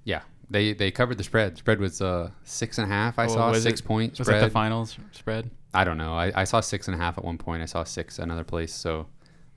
[0.03, 1.57] yeah, they they covered the spread.
[1.57, 3.19] Spread was uh, six and a half.
[3.19, 4.41] I saw six it- point Was spread.
[4.41, 5.49] that the finals spread?
[5.73, 6.13] I don't know.
[6.13, 7.61] I, I saw six and a half at one point.
[7.61, 8.73] I saw six another place.
[8.73, 9.07] So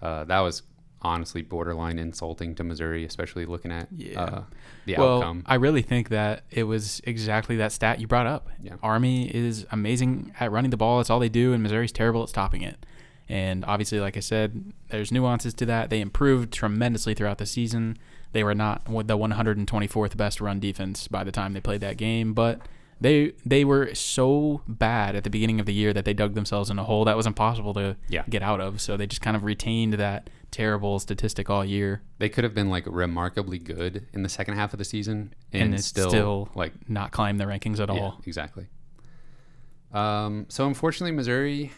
[0.03, 0.63] uh, that was
[1.03, 4.21] honestly borderline insulting to Missouri, especially looking at Yeah.
[4.21, 4.43] uh,
[4.85, 5.45] the well, outcome.
[5.47, 8.49] I really think that it was exactly that stat you brought up.
[8.61, 8.75] Yeah.
[8.83, 10.99] Army is amazing at running the ball.
[10.99, 12.85] That's all they do, and Missouri's terrible at stopping it.
[13.29, 15.89] And obviously, like I said, there's nuances to that.
[15.89, 17.97] They improved tremendously throughout the season.
[18.33, 22.33] They were not the 124th best run defense by the time they played that game,
[22.35, 22.61] but
[23.01, 26.69] they they were so bad at the beginning of the year that they dug themselves
[26.71, 28.25] in a hole that was impossible to Yeah.
[28.29, 28.81] get out of.
[28.81, 32.69] So they just kind of retained that terrible statistic all year, They could have been
[32.71, 36.73] like remarkably good in the second half of the season and, And still, still like
[36.91, 38.21] not climb the rankings at Yeah, all.
[38.27, 38.67] exactly.
[39.93, 41.73] Um, so unfortunately, Missouri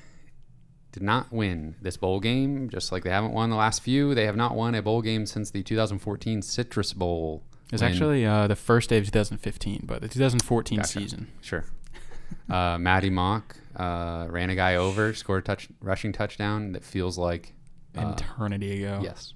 [0.92, 2.68] did not win this bowl game.
[2.70, 5.26] Just like they haven't won the last few, they have not won a bowl game
[5.26, 7.42] since the 2014 Citrus Bowl.
[7.72, 10.88] It's actually uh, the first day of 2015, but the 2014 Gotcha.
[10.88, 11.28] season.
[11.40, 11.64] sure.
[12.50, 17.16] uh, Maty Mauk uh, ran a guy over, scored a touch, rushing touchdown that feels
[17.16, 17.54] like
[17.96, 19.00] uh, Eternity ago.
[19.02, 19.32] yes,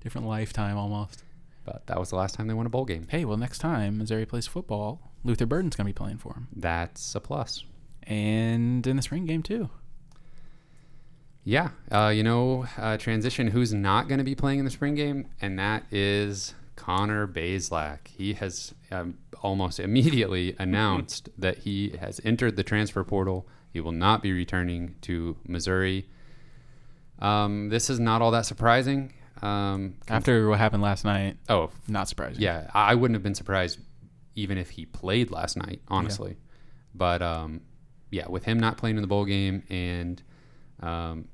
[0.00, 1.24] Different lifetime almost.
[1.64, 3.08] but that was the last time they won a bowl game.
[3.10, 6.46] Hey, well, next time Missouri plays football, Luther Burden's going to be playing for him.
[6.54, 7.64] That's a plus.
[8.04, 9.70] And in the spring game, too.
[11.44, 13.48] Yeah, uh, you know, uh, transition.
[13.48, 18.08] Who's not going to be playing in the spring game, and that is Connor Bazelak.
[18.08, 23.46] He has um, almost immediately announced that he has entered the transfer portal.
[23.72, 26.08] He will not be returning to Missouri.
[27.18, 29.12] Um, this is not all that surprising.
[29.42, 32.40] Um, After what happened last night, oh not surprising.
[32.42, 33.78] yeah, I I wouldn't have been surprised
[34.34, 36.36] even if he played last night, honestly.
[36.94, 37.60] But um,
[38.10, 40.22] yeah, with him not playing in the bowl game and
[40.80, 41.28] um,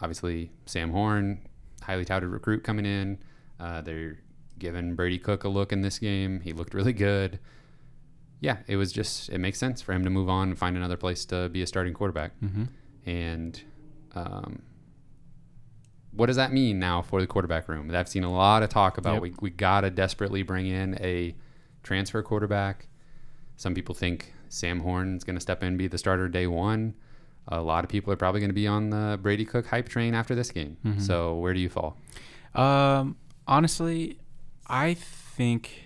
[0.00, 1.40] obviously Sam Horn,
[1.82, 3.18] highly touted recruit coming in,
[3.60, 4.18] uh, they're
[4.58, 6.40] giving Brady Cook a look in this game.
[6.40, 7.38] He looked really good.
[8.40, 10.96] yeah, it was just it makes sense for him to move on and find another
[10.96, 12.32] place to be a starting quarterback.
[12.40, 12.64] Mm-hmm.
[13.06, 13.62] And
[14.14, 14.62] um,
[16.12, 17.90] what does that mean now for the quarterback room?
[17.94, 19.22] I've seen a lot of talk about Yep.
[19.22, 21.34] we we gotta desperately bring in a
[21.82, 22.88] transfer quarterback.
[23.56, 26.94] Some people think Sam Horn's going to step in and be the starter day one.
[27.50, 30.14] A lot of people are probably going to be on the Brady Cook hype train
[30.14, 30.76] after this game.
[30.84, 31.00] Mhm.
[31.00, 31.96] So where do you fall?
[32.54, 34.18] Um, honestly,
[34.66, 35.84] I think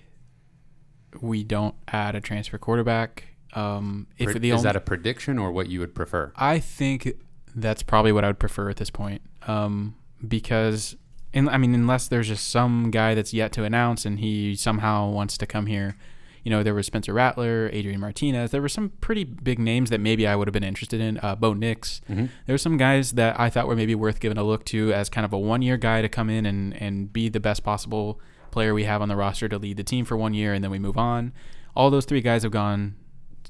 [1.20, 3.28] we don't add a transfer quarterback.
[3.54, 6.32] Um, if Pre- the is only, that a prediction or what you would prefer?
[6.36, 7.12] I think
[7.54, 9.20] that's probably what I would prefer at this point.
[9.46, 9.94] Um,
[10.26, 10.96] because,
[11.32, 15.10] in, I mean, unless there's just some guy that's yet to announce and he somehow
[15.10, 15.96] wants to come here.
[16.44, 18.50] You know, there was Spencer Rattler, Adrian Martinez.
[18.50, 21.18] There were some pretty big names that maybe I would have been interested in.
[21.22, 22.00] Uh, Bo Nix.
[22.10, 22.28] Mhm.
[22.46, 25.08] There were some guys that I thought were maybe worth giving a look to as
[25.08, 28.20] kind of a one year guy to come in and, and be the best possible
[28.50, 30.70] player we have on the roster to lead the team for one year and then
[30.70, 31.32] we move on.
[31.76, 32.96] All those three guys have gone,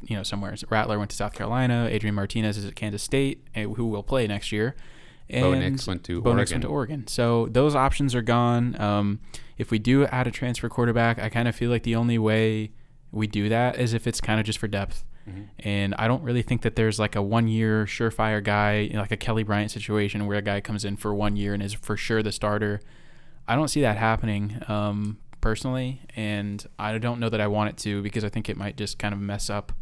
[0.07, 0.55] you know, somewhere.
[0.70, 1.88] Rattler went to South Carolina.
[1.90, 4.76] Adrian Martinez is at Kansas State, eh, who will play next year.
[5.31, 6.55] Bo Nix went to Bo Nix Oregon.
[6.57, 7.07] went to Oregon.
[7.07, 8.78] So those options are gone.
[8.78, 9.20] Um,
[9.57, 12.72] if we do add a transfer quarterback, I kind of feel like the only way
[13.12, 15.05] we do that as if it's kind of just for depth.
[15.29, 15.48] Mhm.
[15.61, 19.01] And I don't really think that there's like a one year surefire guy, you know,
[19.01, 21.75] like a Kelly Bryant situation where a guy comes in for one year and is
[21.75, 22.81] for sure the starter.
[23.46, 26.01] I don't see that happening um, personally.
[26.16, 28.98] And I don't know that I want it to because I think it might just
[28.98, 29.72] kind of mess up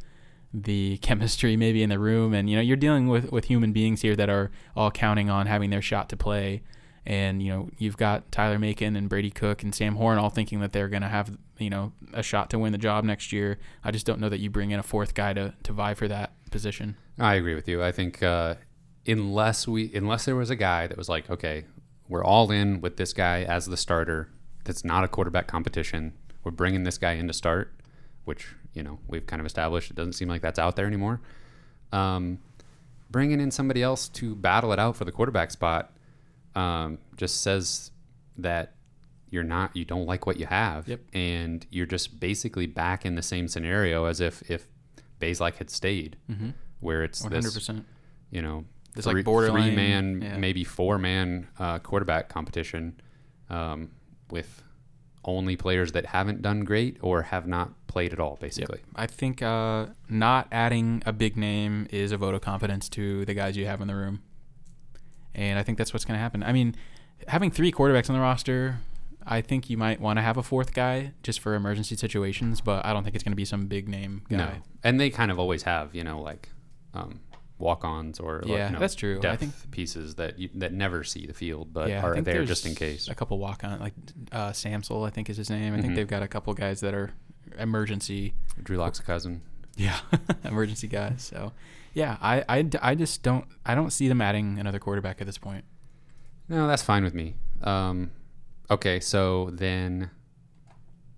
[0.53, 2.35] the chemistry maybe in the room.
[2.35, 5.47] And, you know, you're dealing with, with human beings here that are all counting on
[5.47, 6.63] having their shot to play.
[7.07, 10.61] And, you know, you've got Tyler Macon and Brady Cook and Sam Horn all thinking
[10.61, 13.59] that they're going to have, you know, a shot to win the job next year.
[13.83, 16.09] I just don't know that you bring in a fourth guy to, to vie for
[16.09, 16.97] that position.
[17.19, 17.83] I agree with you.
[17.83, 18.57] I think uh,
[19.07, 21.65] unless we unless there was a guy that was like, okay,
[22.09, 24.29] we're all in with this guy as the starter.
[24.65, 26.13] That's not a quarterback competition.
[26.45, 27.73] We're bringing this guy in to start,
[28.25, 29.91] which you know we've kind of established.
[29.91, 31.21] It doesn't seem like that's out there anymore.
[31.93, 32.39] Um,
[33.11, 35.93] bringing in somebody else to battle it out for the quarterback spot
[36.61, 37.91] um, just says
[38.39, 38.67] that
[39.33, 41.01] you're not you don't like what you have Yep.
[41.13, 44.67] and you're just basically back in the same scenario as if if
[45.21, 46.51] Bazelak had stayed Mm-hmm.
[46.81, 47.85] where it's this hundred percent.
[48.31, 50.37] you know, This, three, like, borderline- three man, yeah.
[50.39, 53.01] maybe four man uh, quarterback competition
[53.49, 53.91] um,
[54.31, 54.63] with
[55.25, 58.81] only players that haven't done great or have not played at all, basically.
[58.97, 63.35] I think uh, not adding a big name is a vote of confidence to the
[63.35, 64.23] guys you have in the room,
[65.35, 66.43] and I think that's what's going to happen.
[66.43, 66.75] I mean,
[67.29, 68.79] having three quarterbacks on the roster,
[69.27, 72.85] I think you might want to have a fourth guy just for emergency situations, but
[72.87, 74.37] I don't think it's going to be some big name guy.
[74.37, 74.51] No,
[74.83, 76.49] and they kind of always have, you know, like
[76.95, 77.21] um,
[77.59, 79.21] walk-ons or like, Yeah, you know, that's true.
[79.23, 82.65] I think- pieces that you, that never see the field, but yeah, are there just
[82.67, 83.09] in case.
[83.09, 83.95] A couple walk on, like
[84.33, 85.75] uh, Samsel, I think is his name.
[85.75, 85.97] I think Mhm.
[85.97, 87.11] they've got a couple guys that are
[87.59, 89.43] emergency Drew Lock's cousin.
[89.77, 89.99] Yeah,
[90.45, 91.23] emergency guys.
[91.23, 91.53] So,
[91.95, 95.39] yeah, I, I, I just don't I don't see them adding another quarterback at this
[95.39, 95.65] point.
[96.49, 97.35] No, that's fine with me.
[97.63, 98.11] Um,
[98.71, 100.11] okay, so then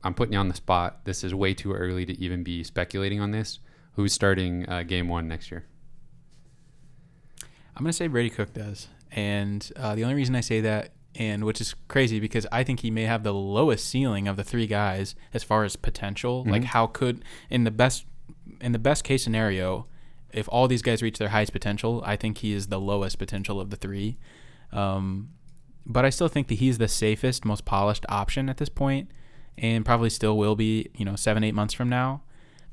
[0.04, 1.04] I'm putting you on the spot.
[1.04, 3.58] This is way too early to even be speculating on this.
[3.94, 5.64] Who's starting uh, game one next year?
[7.76, 11.44] I'm gonna say Brady Cook does, and uh, the only reason I say that, and
[11.44, 14.66] which is crazy because I think he may have the lowest ceiling of the three
[14.66, 16.44] guys as far as potential.
[16.46, 16.66] Like Mhm.
[16.66, 18.04] how could in the best
[18.60, 19.86] in the best case scenario,
[20.32, 23.60] if all these guys reach their highest potential, I think he is the lowest potential
[23.60, 24.18] of the three.
[24.72, 25.30] Um,
[25.84, 29.10] but I still think that he's the safest, most polished option at this point,
[29.58, 30.88] and probably still will be.
[30.96, 32.22] You know, seven eight months from now.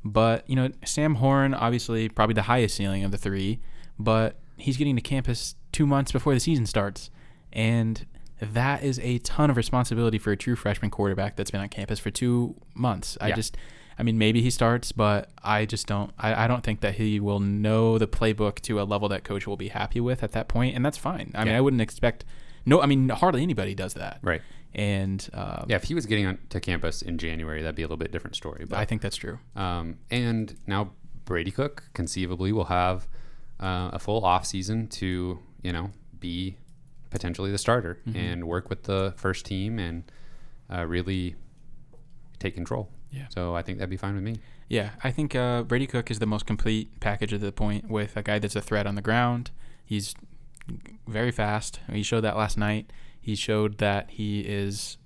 [0.03, 3.59] But you know, Sam Horn obviously probably the highest ceiling of the three,
[3.97, 7.09] but he's getting to campus two months before the season starts,
[7.51, 8.05] and
[8.41, 11.99] that is a ton of responsibility for a true freshman quarterback that's been on campus
[11.99, 13.17] for two months.
[13.19, 13.35] I Yeah.
[13.35, 13.57] just,
[13.99, 16.11] I mean, maybe he starts, but I just don't.
[16.17, 19.45] I, I don't think that he will know the playbook to a level that coach
[19.45, 21.31] will be happy with at that point, and that's fine.
[21.35, 22.23] I mean, I wouldn't expect.
[22.65, 24.19] No, I mean, hardly anybody does that.
[24.21, 24.41] Right.
[24.73, 27.85] And um, Yeah, if he was getting on to campus in January, that'd be a
[27.85, 28.65] little bit different story.
[28.69, 29.39] But I think that's true.
[29.55, 30.91] Um, and now
[31.25, 33.07] Brady Cook conceivably will have
[33.59, 36.55] uh, a full off season to you know be
[37.09, 38.15] potentially the starter Mhm.
[38.15, 40.03] and work with the first team and
[40.71, 41.35] uh, really
[42.37, 42.89] take control.
[43.11, 43.27] Yeah.
[43.29, 44.35] So I think that'd be fine with me.
[44.67, 48.15] Yeah, I think uh, Brady Cook is the most complete package at the point with
[48.15, 49.49] a guy that's a threat on the ground.
[49.83, 50.13] He's
[51.07, 51.79] very fast.
[51.91, 52.91] He showed that last night.
[53.19, 54.97] He showed that he is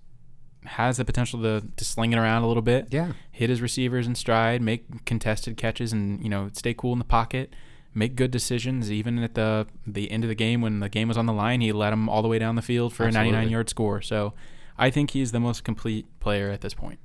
[0.66, 3.12] has the potential to, to sling it around a little bit, Yeah.
[3.32, 7.06] hit his receivers in stride, make contested catches, and you know stay cool in the
[7.06, 7.54] pocket,
[7.94, 8.92] make good decisions.
[8.92, 11.62] Even at the the end of the game when the game was on the line,
[11.62, 14.02] he led them all the way down the field for a 99 yard score.
[14.02, 14.34] So
[14.78, 17.00] I think he's the most complete player at this point.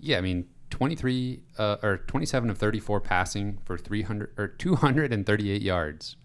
[0.00, 0.18] Yeah.
[0.18, 6.16] I mean, 23 uh, or 27 of 34 passing for 300 or 238 yards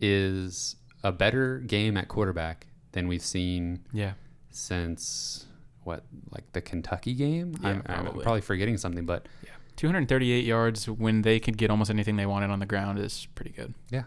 [0.00, 4.12] is a better game at quarterback than we've seen Yeah.
[4.50, 5.46] since
[5.84, 7.54] what like the Kentucky game.
[7.62, 8.22] Yeah, I'm, I'm probably.
[8.22, 12.50] probably forgetting something, but yeah 238 yards when they could get almost anything they wanted
[12.50, 13.72] on the ground is pretty good.
[13.90, 14.02] yeah,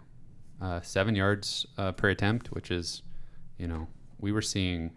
[0.62, 3.02] uh, seven yards uh, per attempt, which is,
[3.58, 3.88] you know,
[4.20, 4.92] we were seeing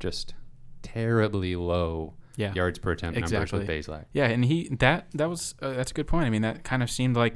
[0.00, 0.34] just
[0.82, 2.52] terribly low Yeah.
[2.54, 3.58] yards per attempt numbers Exactly.
[3.60, 4.04] with Bazelak.
[4.12, 6.26] Yeah, and he that that was uh, that's a good point.
[6.26, 7.34] I mean, that kind of seemed like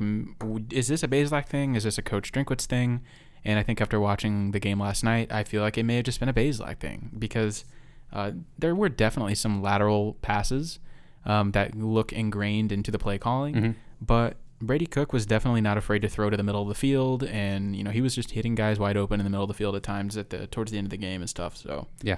[0.70, 1.74] is this a Bazelak thing?
[1.74, 3.00] Is this a Coach Drinkwitz thing?
[3.44, 6.04] And I think after watching the game last night, I feel like it may have
[6.06, 7.64] just been a Bazelak thing because
[8.12, 10.78] uh, there were definitely some lateral passes
[11.26, 13.74] um, that look ingrained into the play calling, Mhm.
[14.00, 17.24] but Brady Cook was definitely not afraid to throw to the middle of the field,
[17.24, 19.54] and you know he was just hitting guys wide open in the middle of the
[19.54, 21.56] field at times at the towards the end of the game and stuff.
[21.56, 22.16] So Yeah.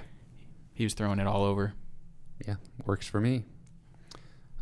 [0.73, 1.73] he was throwing it all over.
[2.45, 3.43] Yeah, works for me.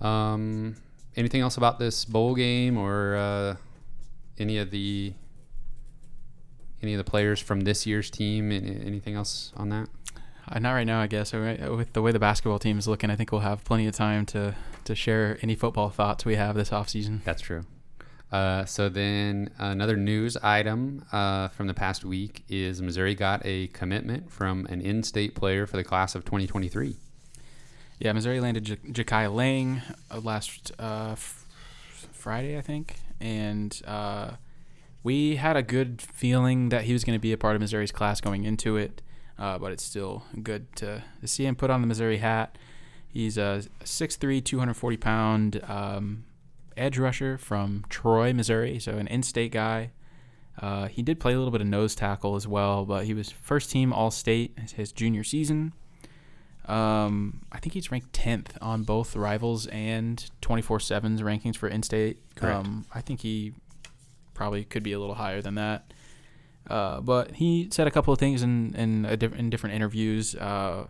[0.01, 0.75] Um,
[1.15, 3.55] anything else about this bowl game or uh,
[4.38, 5.13] any of the
[6.81, 8.51] any of the players from this year's team?
[8.51, 9.88] Anything else on that?
[10.47, 11.33] Uh, not right now, I guess.
[11.33, 14.25] With the way the basketball team is looking, I think we'll have plenty of time
[14.27, 17.23] to, to share any football thoughts we have this offseason.
[17.23, 17.65] That's true.
[18.31, 23.67] Uh, so then another news item uh, from the past week is Missouri got a
[23.67, 26.95] commitment from an in-state player for the class of 2023.
[27.99, 29.81] Yeah, Missouri landed Ja'Kai Lang
[30.12, 31.45] uh, last uh, f-
[32.12, 34.31] Friday, I think, and uh,
[35.03, 37.91] we had a good feeling that he was going to be a part of Missouri's
[37.91, 39.01] class going into it.
[39.38, 42.58] Uh, but it's still good to, to see him put on the Missouri hat.
[43.08, 46.23] He's a 6'3", 240 pound um,
[46.77, 49.91] edge rusher from Troy, Missouri, so an in-state guy.
[50.62, 53.29] Uh, he did play a little bit of nose tackle as well, but he was
[53.29, 55.73] first team All State his junior season.
[56.67, 62.17] Um, I think he's ranked 10th on both Rivals and 24/7's rankings for in-state.
[62.36, 62.65] Correct.
[62.65, 63.54] Um, I think he
[64.34, 65.91] probably could be a little higher than that.
[66.69, 70.36] Uh, but he said a couple of things in in, a diff- in different interviews.
[70.36, 70.88] Uh,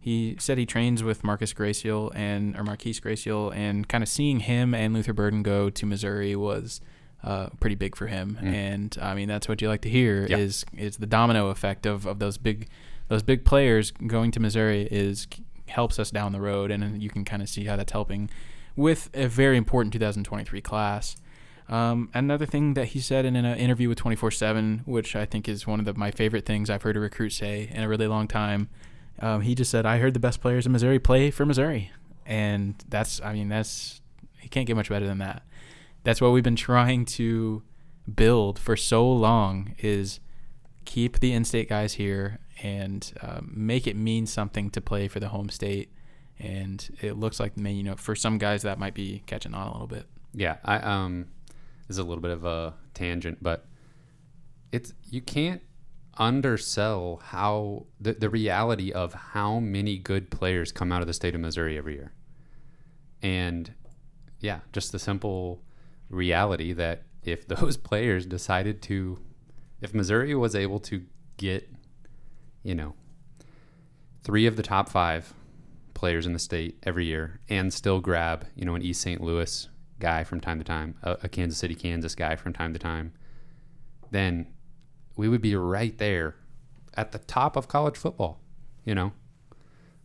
[0.00, 4.38] he said he trains with Marcus Graciel and or Marquise Graciel, and kind of seeing
[4.40, 6.80] him and Luther Burden go to Missouri was
[7.24, 8.38] uh, pretty big for him.
[8.40, 8.46] Mm.
[8.46, 10.36] And I mean, that's what you like to hear Yeah.
[10.36, 12.68] is is the domino effect of, of those big
[13.08, 15.26] those big players going to Missouri is
[15.68, 18.30] helps us down the road, and you can kind of see how that's helping
[18.76, 21.16] with a very important 2023 class.
[21.68, 25.48] Um, another thing that he said in an uh, interview with 24/7, which I think
[25.48, 28.06] is one of the, my favorite things I've heard a recruit say in a really
[28.06, 28.68] long time,
[29.20, 31.90] um, he just said, "I heard the best players in Missouri play for Missouri,"
[32.24, 34.00] and that's, I mean, that's
[34.38, 35.42] he can't get much better than that.
[36.04, 37.64] That's what we've been trying to
[38.14, 40.20] build for so long is
[40.84, 45.28] keep the in-state guys here and um, make it mean something to play for the
[45.28, 45.92] home state.
[46.38, 49.66] And it looks like, man, you know, for some guys that might be catching on
[49.66, 50.06] a little bit.
[50.34, 51.28] Yeah, I um,
[51.88, 53.66] this is a little bit of a tangent, but
[54.72, 55.62] it's you can't
[56.18, 61.34] undersell how the the reality of how many good players come out of the state
[61.34, 62.12] of Missouri every year,
[63.22, 63.72] and
[64.40, 65.62] yeah, just the simple
[66.10, 69.18] reality that if those players decided to,
[69.80, 71.02] if Missouri was able to
[71.36, 71.68] get,
[72.66, 72.94] you know,
[74.24, 75.32] three of the top five
[75.94, 79.20] players in the state every year and still grab, you know, an East St.
[79.20, 79.68] Louis
[80.00, 83.12] guy from time to time, a, a Kansas City, Kansas guy from time to time,
[84.10, 84.48] then
[85.16, 86.34] we would be right there
[86.94, 88.40] at the top of college football,
[88.84, 89.12] you know.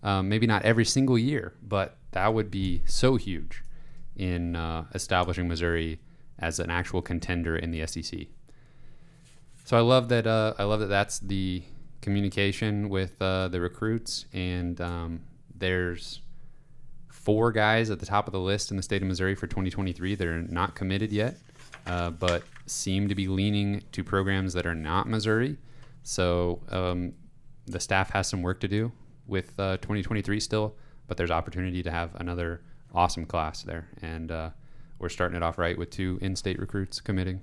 [0.03, 3.63] Um, maybe not every single year, but that would be so huge
[4.15, 5.99] in uh, establishing Missouri
[6.39, 8.27] as an actual contender in the SEC.
[9.65, 10.25] So I love that.
[10.25, 11.63] Uh, I love that that's the
[12.01, 15.21] communication with uh, the recruits, and um,
[15.55, 16.21] there's
[17.09, 20.15] four guys at the top of the list in the state of Missouri for 2023
[20.15, 21.37] that are not committed yet,
[21.85, 25.57] uh, but seem to be leaning to programs that are not Missouri.
[26.03, 27.13] So um,
[27.67, 28.91] the staff has some work to do
[29.27, 30.75] with uh, 2023 still,
[31.07, 32.61] but there's opportunity to have another
[32.93, 34.49] awesome class there, and uh,
[34.99, 37.41] we're starting it off right with two in-state recruits committing.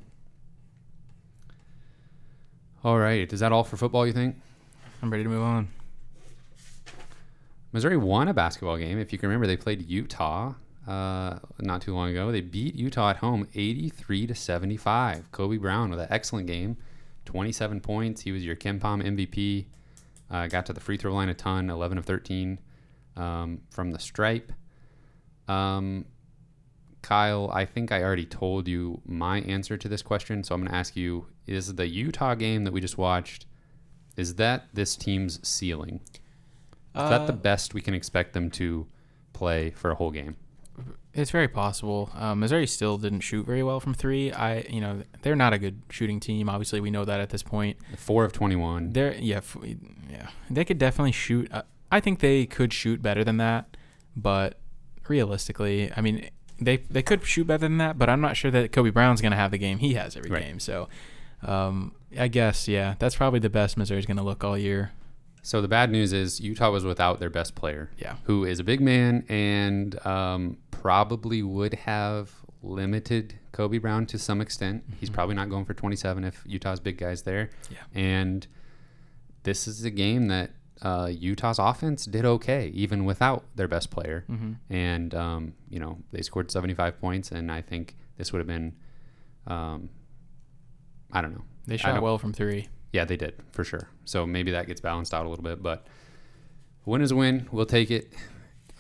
[2.85, 4.07] All right, is that all for football?
[4.07, 4.37] You think?
[5.03, 5.69] I'm ready to move on.
[7.73, 8.99] Missouri won a basketball game.
[8.99, 10.55] If you can remember, they played Utah
[10.89, 12.33] uh, not too long ago.
[12.33, 15.31] They beat Utah at home, 83 to 75.
[15.31, 16.79] Kobe Brown with an excellent game,
[17.27, 18.23] 27 points.
[18.23, 19.67] He was your KenPom MVP.
[20.31, 22.59] Uh, got to the free throw line a ton, 11 of 13
[23.17, 24.53] um, from the stripe.
[25.47, 26.07] Um,
[27.03, 30.73] Kyle, I think I already told you my answer to this question, so I'm going
[30.73, 33.47] to ask you: Is the Utah game that we just watched?
[34.19, 36.01] Is that this team's ceiling?
[36.05, 38.87] Is that the Uh, best we can expect them to
[39.33, 40.37] play for a whole game?
[41.15, 42.11] It's very possible.
[42.15, 44.31] Um, Missouri still didn't shoot very well from three.
[44.33, 46.49] I, you know, they're not a good shooting team.
[46.49, 47.77] Obviously, we know that at this point.
[47.97, 48.93] Four of 21.
[48.93, 49.57] They're yeah, f-
[50.11, 50.29] yeah.
[50.51, 51.49] They could definitely shoot.
[51.53, 53.77] Uh, I think they could shoot better than that,
[54.17, 54.61] but
[55.09, 56.29] realistically, I mean,
[56.61, 57.99] they they could shoot better than that.
[57.99, 60.31] But I'm not sure that Kobe Brown's going to have the game he has every
[60.31, 60.43] Right.
[60.45, 60.61] game.
[60.61, 60.89] So,
[61.43, 64.93] um, I guess yeah, that's probably the best Missouri's going to look all year.
[65.43, 68.17] So the bad news is Utah was without their best player, Yeah.
[68.25, 72.33] who is a big man and um, probably would have
[72.63, 74.85] limited Kobe Brown to some extent.
[75.01, 75.15] He's Mhm.
[75.15, 77.51] probably not going for 27 if Utah's big guys there.
[77.71, 77.79] Yeah.
[77.95, 78.47] And
[79.45, 80.51] this is a game that
[80.83, 84.25] uh, Utah's offense did okay, even without their best player.
[84.31, 84.53] Mm-hmm.
[84.73, 88.77] And, um, you know, they scored 75 points, and I think this would have been,
[89.49, 89.89] um,
[91.13, 91.43] I don't know.
[91.69, 92.69] They shot well from three.
[92.93, 93.89] Yeah, they did for sure.
[94.05, 95.87] So maybe that gets balanced out a little bit, but
[96.87, 97.47] win is a win.
[97.53, 98.13] We'll take it.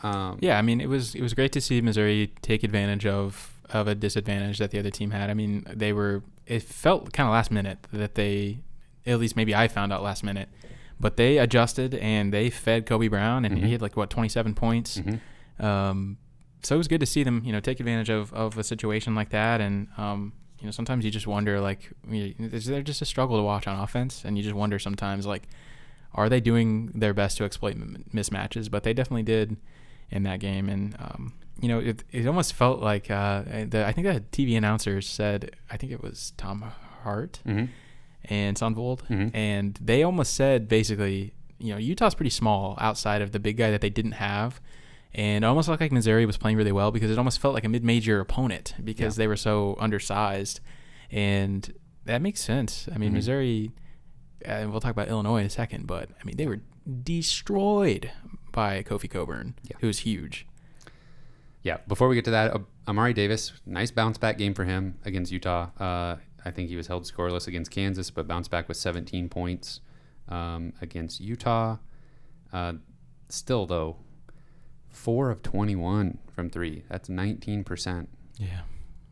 [0.02, 3.54] Um, Yeah, I mean, it was it was great to see Missouri take advantage of
[3.70, 5.28] of a disadvantage that the other team had.
[5.30, 8.60] I mean, they were it felt kind of last minute that they
[9.06, 10.48] at least maybe I found out last minute,
[10.98, 13.64] but they adjusted and they fed Kobe Brown and Mhm.
[13.64, 14.98] he had like what 27 points.
[14.98, 15.20] mhm.
[15.62, 16.16] Um,
[16.62, 19.14] so it was good to see them, you know, take advantage of, of a situation
[19.14, 19.60] like that.
[19.60, 23.36] And, um, you know, sometimes you just wonder, like, you is there just a struggle
[23.36, 24.24] to watch on offense?
[24.24, 25.44] And you just wonder sometimes, like,
[26.14, 28.70] are they doing their best to exploit m- mismatches?
[28.70, 29.56] But they definitely did
[30.10, 30.68] in that game.
[30.68, 34.56] And, um, you know, it, it almost felt like, uh, the, I think the TV
[34.56, 36.64] announcers said, I think it was Tom
[37.02, 37.68] Hart Mhm.
[38.24, 39.30] and Sundvold, Mhm.
[39.34, 43.70] and they almost said basically, you know, Utah's pretty small outside of the big guy
[43.70, 44.60] that they didn't have,
[45.14, 47.64] and it almost looked like Missouri was playing really well because it almost felt like
[47.64, 49.22] a mid-major opponent because Yeah.
[49.22, 50.60] they were so undersized,
[51.10, 51.72] and
[52.04, 52.88] that makes sense.
[52.94, 53.14] I mean, Mhm.
[53.14, 53.70] Missouri,
[54.44, 56.60] and we'll talk about Illinois in a second, but I mean they were
[57.02, 58.10] destroyed
[58.52, 59.76] by Kofi Cockburn, Yeah.
[59.80, 60.46] who was huge.
[61.62, 61.78] Yeah.
[61.88, 65.32] Before we get to that, uh, Amari Davis, nice bounce back game for him against
[65.32, 65.70] Utah.
[65.78, 69.80] Uh, I think he was held scoreless against Kansas, but bounced back with 17 points
[70.28, 71.78] um, against Utah.
[72.52, 72.74] Uh,
[73.28, 73.96] still, though,
[74.88, 76.84] four of 21 from three.
[76.88, 78.06] That's 19%.
[78.38, 78.60] Yeah.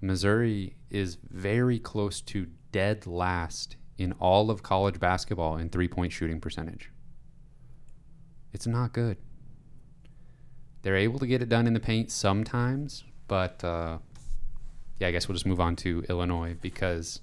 [0.01, 6.13] Missouri is very close to dead last in all of college basketball in three point
[6.13, 6.91] shooting percentage.
[8.53, 9.17] It's not good.
[10.83, 13.99] They're able to get it done in the paint sometimes, but uh,
[14.99, 17.21] yeah, I guess we'll just move on to Illinois because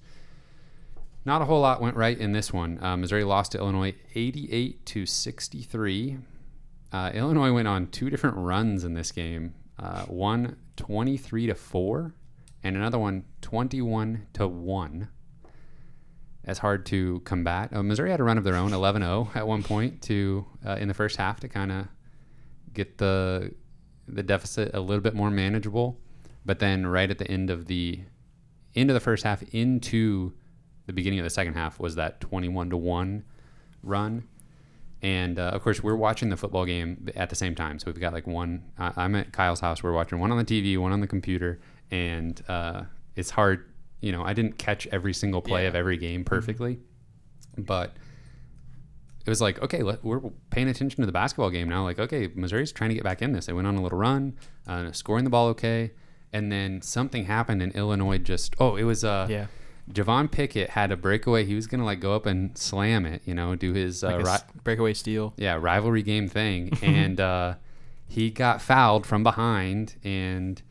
[1.26, 2.84] not a whole lot went right in this one.
[2.84, 6.18] Uh, Missouri lost to Illinois 88 to 63.
[6.94, 9.56] Uh, Illinois went on two different runs in this game.
[9.80, 12.14] Uh, one 23 to 4
[12.64, 15.10] and another one 21 to 1
[16.44, 17.70] that's hard to combat.
[17.74, 20.88] Uh, missouri had a run of their own 11-0 at one point to uh, in
[20.88, 21.88] the first half to kind of
[22.74, 23.54] get the
[24.08, 26.00] the deficit a little bit more manageable.
[26.46, 28.02] But then right at the end of the
[28.76, 30.34] end of the first half into
[30.86, 33.24] the beginning of the second half was that 21 to 1
[33.82, 34.28] run
[35.04, 37.78] and uh, of course, we're watching the football game at the same time.
[37.78, 38.64] So we've got like one.
[38.80, 39.84] I I'm at Kyle's house.
[39.84, 41.60] We're watching one on the TV, one on the computer,
[41.92, 42.84] and uh,
[43.16, 43.70] it's hard.
[44.02, 45.68] You know, I didn't catch every single play Yeah.
[45.70, 46.80] of every game perfectly,
[47.58, 47.96] but
[49.26, 51.84] it was like, okay, let, we're paying attention to the basketball game now.
[51.84, 53.46] Like, okay, Missouri's trying to get back in this.
[53.46, 54.38] They went on a little run,
[54.68, 55.92] uh, scoring the ball okay,
[56.34, 58.56] and then something happened, and Illinois just.
[58.60, 59.04] Oh, it was.
[59.06, 59.48] Uh, Yeah.
[59.92, 61.44] Javon Pickett had a breakaway.
[61.46, 64.26] He was gonna like go up and slam it, you know, do his uh, Like
[64.26, 65.34] ri- breakaway steal.
[65.38, 67.56] yeah rivalry game thing, and uh,
[68.08, 70.62] he got fouled from behind, and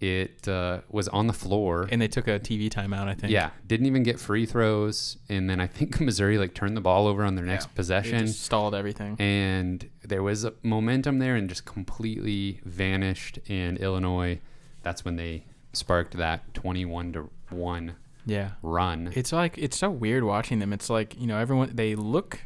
[0.00, 1.88] it uh, was on the floor.
[1.90, 3.32] And they took a TV timeout, I think.
[3.32, 7.06] yeah, didn't even get free throws, and then I think Missouri like turned the ball
[7.06, 7.76] over on their next Yeah.
[7.76, 9.16] Possession, stalled everything.
[9.18, 13.38] and there was a momentum there, and just completely vanished.
[13.48, 14.40] And Illinois,
[14.82, 17.94] that's when they sparked that twenty-one to one
[18.26, 18.50] yeah.
[18.62, 19.10] run.
[19.14, 20.72] It's like it's so weird watching them.
[20.72, 22.40] It's like you know everyone they look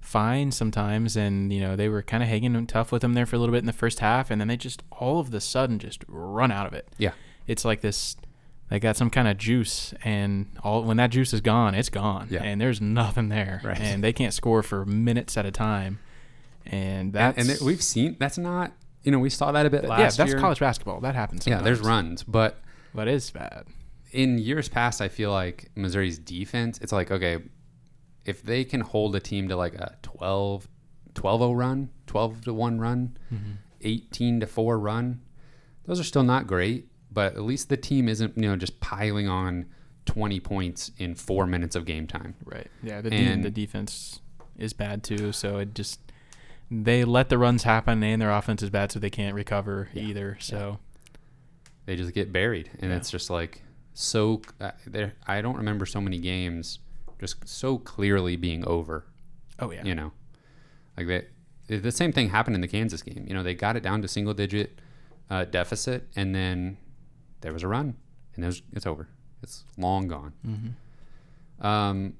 [0.00, 3.36] fine sometimes, and you know they were kind of hanging tough with them there for
[3.36, 5.78] a little bit in the first half, and then they just all of the sudden
[5.78, 6.88] just run out of it.
[6.98, 7.12] Yeah.
[7.46, 8.16] it's like this.
[8.70, 12.28] They got some kind of juice, and all when that juice is gone, it's gone,
[12.30, 12.42] Yeah.
[12.42, 13.80] and there's nothing there, Right.
[13.80, 16.00] and they can't score for minutes at a time,
[16.66, 18.72] and that and, and we've seen that's not
[19.04, 20.40] you know we saw that a bit last yeah, that's year.
[20.40, 21.00] college basketball.
[21.00, 21.46] That happens.
[21.46, 22.58] Yeah, there's runs, but
[22.94, 23.64] but it's bad.
[24.12, 27.38] In years past, I feel like Missouri's defense, it's like, okay,
[28.24, 30.68] if they can hold a team to like a 12
[31.14, 33.52] 12 0 run, 12 to 1 run, Mm-hmm.
[33.82, 35.20] 18 to 4 run,
[35.84, 39.28] those are still not great, but at least the team isn't, you know, just piling
[39.28, 39.66] on
[40.06, 42.34] 20 points in 4 minutes of game time.
[42.44, 42.66] Right.
[42.82, 43.00] Yeah.
[43.00, 44.20] The de- the defense
[44.56, 45.32] is bad too.
[45.32, 46.00] So it just
[46.70, 50.02] they let the runs happen, and their offense is bad, so they can't recover Yeah.
[50.02, 50.36] either.
[50.40, 50.78] So
[51.86, 52.98] They just get buried, and Yeah.
[52.98, 53.62] it's just like
[54.00, 54.42] so.
[54.60, 56.78] Uh, there, I don't remember so many games
[57.20, 59.04] just so clearly being over.
[59.58, 60.12] oh yeah, You know,
[60.96, 61.28] like that.
[61.66, 63.24] The same thing happened in the Kansas game.
[63.28, 64.78] You know, they got it down to single digit
[65.28, 66.78] uh, deficit, and then
[67.42, 67.94] there was a run,
[68.34, 69.06] and it was, it's over.
[69.42, 70.32] It's long gone.
[70.44, 72.14] hmm Um,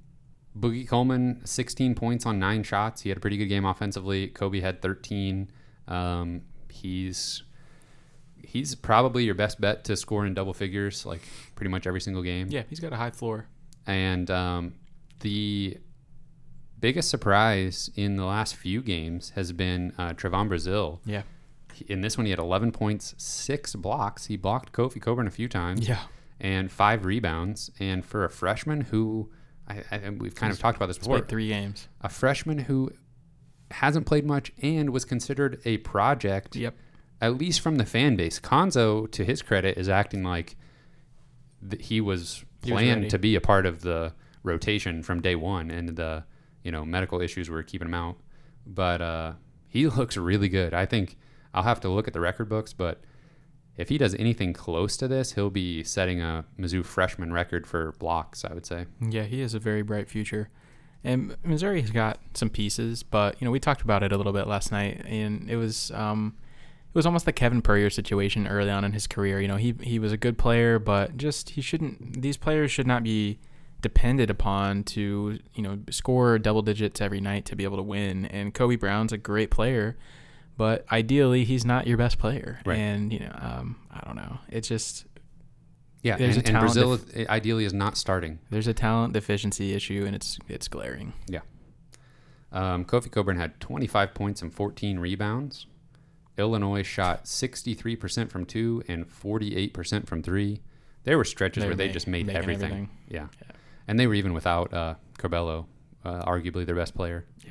[0.58, 3.02] Boogie Coleman, 16 points on nine shots.
[3.02, 4.26] He had a pretty good game offensively.
[4.26, 5.50] Kobe had 13.
[5.86, 7.42] Um, he's
[8.42, 11.20] he's probably your best bet to score in double figures, like
[11.54, 12.48] pretty much every single game.
[12.50, 13.46] yeah, he's got a high floor.
[13.86, 14.74] And um,
[15.20, 15.78] the
[16.80, 21.00] biggest surprise in the last few games has been uh, Trevon Brazile.
[21.04, 21.22] Yeah,
[21.88, 24.26] In this one, he had 11 points, six blocks.
[24.26, 26.02] He blocked Kofi Cockburn a few times yeah,
[26.40, 27.70] and five rebounds.
[27.80, 29.30] And for a freshman who,
[29.66, 31.88] I, I, we've kind of talked about this before, three games.
[32.00, 32.92] a freshman who
[33.70, 36.74] hasn't played much and was considered a project, Yep.
[37.20, 38.38] At least from the fan base.
[38.38, 40.56] Cuonzo, to his credit, is acting like
[41.68, 43.08] th- he was He was planned ready.
[43.10, 44.12] to be a part of the
[44.42, 46.24] rotation from day one, and the
[46.62, 48.16] you know medical issues were keeping him out.
[48.66, 49.32] But uh,
[49.68, 50.74] he looks really good.
[50.74, 51.16] I think
[51.54, 53.00] I'll have to look at the record books, but
[53.76, 57.92] if he does anything close to this, he'll be setting a Mizzou freshman record for
[57.98, 58.44] blocks.
[58.44, 58.86] I would say.
[59.00, 60.50] Yeah, he has a very bright future.
[61.04, 64.32] And Missouri has got some pieces, but you know we talked about it a little
[64.32, 66.36] bit last night, and it was um,
[66.98, 69.40] was almost the Kevin Puryear situation early on in his career.
[69.40, 72.20] You know, he he was a good player, but just he shouldn't.
[72.20, 73.38] These players should not be
[73.80, 78.26] depended upon to you know score double digits every night to be able to win.
[78.26, 79.96] And Kobe Brown's a great player,
[80.56, 82.60] but ideally he's not your best player.
[82.66, 82.76] Right.
[82.78, 84.38] And you know, um, I don't know.
[84.50, 85.06] It's just
[86.02, 88.38] Yeah, There's and, a talent Brazile is- ideally is not starting.
[88.50, 91.12] there's a talent deficiency issue, and it's it's glaring.
[91.28, 91.40] Yeah.
[92.50, 95.66] Um, Kofi Cockburn had 25 points and 14 rebounds.
[96.38, 100.60] Illinois shot 63% from two and 48% from three.
[101.04, 102.64] There were stretches They where they just made everything.
[102.64, 102.90] everything.
[103.08, 103.26] Yeah.
[103.42, 103.52] Yeah.
[103.86, 105.66] And they were even without uh, Curbelo,
[106.04, 107.24] uh, arguably their best player.
[107.44, 107.50] Yeah.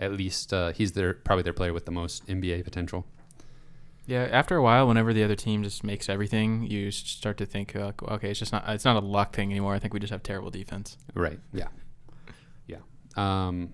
[0.00, 3.06] At least uh, he's their probably their player with the most NBA potential.
[4.06, 7.74] Yeah, after a while, whenever the other team just makes everything, you start to think,
[7.74, 9.74] uh, okay, it's just not it's not a luck thing anymore.
[9.74, 10.98] I think we just have terrible defense.
[11.14, 11.38] Right.
[11.54, 11.68] Yeah.
[12.66, 12.78] Yeah.
[13.16, 13.72] Um,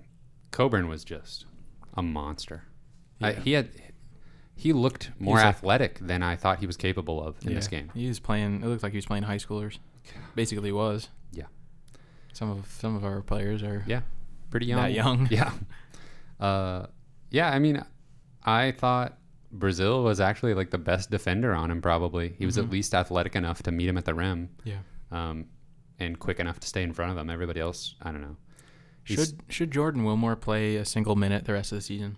[0.52, 1.46] Cockburn was just
[1.94, 2.62] a monster.
[3.20, 3.70] I, he had
[4.60, 7.90] he looked more He's athletic than I thought he was capable of in this game.
[7.94, 8.62] he was playing.
[8.62, 9.78] It looked like he was playing high schoolers.
[10.34, 11.08] Basically, he was.
[11.32, 11.46] Yeah.
[12.32, 13.82] Some of some of our players are.
[13.86, 14.02] Yeah.
[14.50, 14.82] Pretty young.
[14.82, 15.28] That young.
[15.30, 15.52] Yeah.
[16.38, 16.86] Uh,
[17.30, 17.50] yeah.
[17.50, 17.82] I mean,
[18.44, 19.16] I thought
[19.56, 21.80] Brazile was actually like the best defender on him.
[21.80, 22.72] Probably he was at Mhm.
[22.72, 24.78] least athletic enough to meet him at the rim, Yeah.
[25.10, 25.46] um,
[25.98, 27.30] and quick enough to stay in front of him.
[27.30, 28.36] Everybody else, I don't know.
[29.04, 32.16] He's- Should should Jordan Wilmore play a single minute the rest of the season?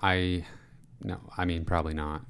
[0.00, 0.44] I
[1.02, 2.22] no, I mean probably not.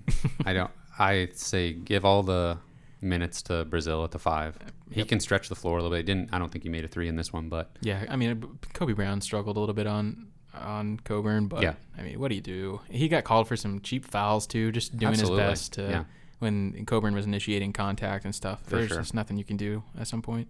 [0.44, 0.70] I don't.
[0.98, 2.58] I say give all the
[3.00, 4.56] minutes to Brazile at the five.
[4.90, 5.08] He Yep.
[5.08, 6.06] can stretch the floor a little bit.
[6.06, 6.32] He didn't.
[6.32, 8.92] I don't think he made a three in this one, but Yeah, I mean Kobe
[8.92, 11.74] Brown struggled a little bit on on Cockburn, but Yeah.
[11.98, 12.80] I mean, what do you do?
[12.90, 15.40] He got called for some cheap fouls too, just doing Absolutely.
[15.42, 16.04] his best to Yeah.
[16.40, 18.62] when Cockburn was initiating contact and stuff.
[18.64, 18.98] For There's sure.
[18.98, 20.48] just nothing you can do at some point.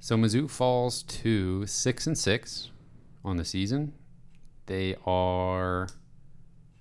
[0.00, 2.70] So Mizzou falls to six and six
[3.24, 3.94] on the season.
[4.68, 5.88] They are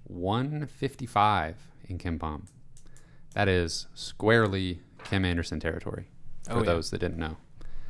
[0.04, 1.58] one fifty five
[1.88, 2.44] in KenPom.
[3.34, 6.06] That is squarely Kim Anderson territory.
[6.46, 6.64] For Oh, yeah.
[6.66, 7.38] those that didn't know.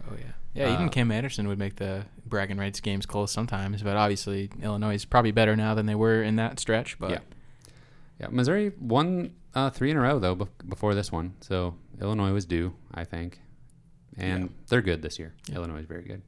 [0.10, 0.74] Oh yeah, yeah.
[0.74, 4.96] Even Uh, Kim Anderson would make the bragging rights games close sometimes, but obviously Illinois
[4.96, 6.98] is probably better now than they were in that stretch.
[7.00, 7.20] But Yeah.
[8.20, 12.32] Yeah, Missouri won uh, three in a row though bef- before this one, so Illinois
[12.32, 13.40] was due, I think,
[14.18, 14.50] and Yeah.
[14.70, 15.34] they're good this year.
[15.48, 15.56] Yeah.
[15.58, 16.22] Illinois is very good.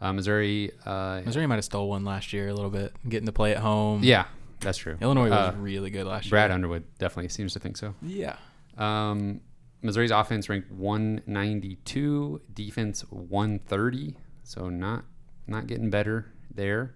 [0.00, 3.32] Uh, Missouri, uh, Missouri might have stole one last year a little bit, getting to
[3.32, 4.02] play at home.
[4.04, 4.26] yeah,
[4.60, 4.96] that's true.
[5.00, 6.48] Illinois was Uh, really good last Brad year.
[6.48, 7.94] Brad Underwood definitely seems to think so.
[8.02, 8.36] Yeah.
[8.76, 9.40] Um,
[9.82, 15.04] Missouri's offense ranked 192, defense 130, so not
[15.46, 16.94] not getting better there.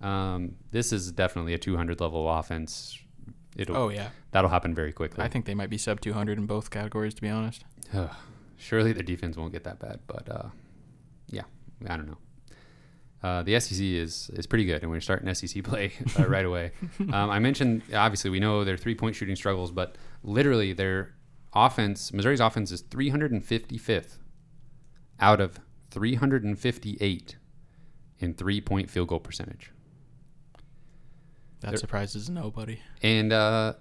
[0.00, 2.98] Um, this is definitely a 200 level offense.
[3.56, 4.08] It'll Oh yeah.
[4.32, 5.22] that'll happen very quickly.
[5.22, 7.64] I think they might be sub 200 in both categories, to be honest.
[8.56, 10.48] Surely their defense won't get that bad, but uh,
[11.28, 11.42] yeah,
[11.88, 12.16] I don't know.
[13.24, 16.72] Uh, the SEC is is pretty good, and we're starting SEC play uh, right away.
[17.00, 21.14] Um, I mentioned obviously we know their three point shooting struggles, but literally their
[21.54, 24.18] offense, Missouri's offense is 355th
[25.20, 25.58] out of
[25.90, 27.36] 358
[28.18, 29.70] in three point field goal percentage,
[31.60, 32.80] That They're- surprises nobody.
[33.02, 33.74] and uh,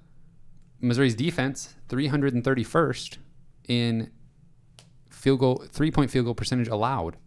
[0.80, 3.18] Missouri's defense 331st
[3.68, 4.12] in
[5.10, 7.18] field goal three point field goal percentage allowed.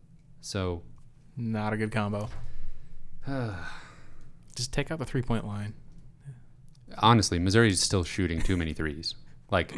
[0.41, 0.83] So
[1.37, 2.29] Not a good combo.
[4.55, 5.75] Just take out the three point line.
[6.99, 9.15] Honestly, Missouri's still shooting too many threes.
[9.51, 9.75] Like,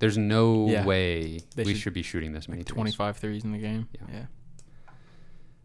[0.00, 0.84] there's no Yeah.
[0.84, 2.74] way They we should- should be shooting this many Like threes.
[2.96, 3.88] 25 threes in the game.
[3.92, 4.06] Yeah.
[4.12, 4.26] Yeah.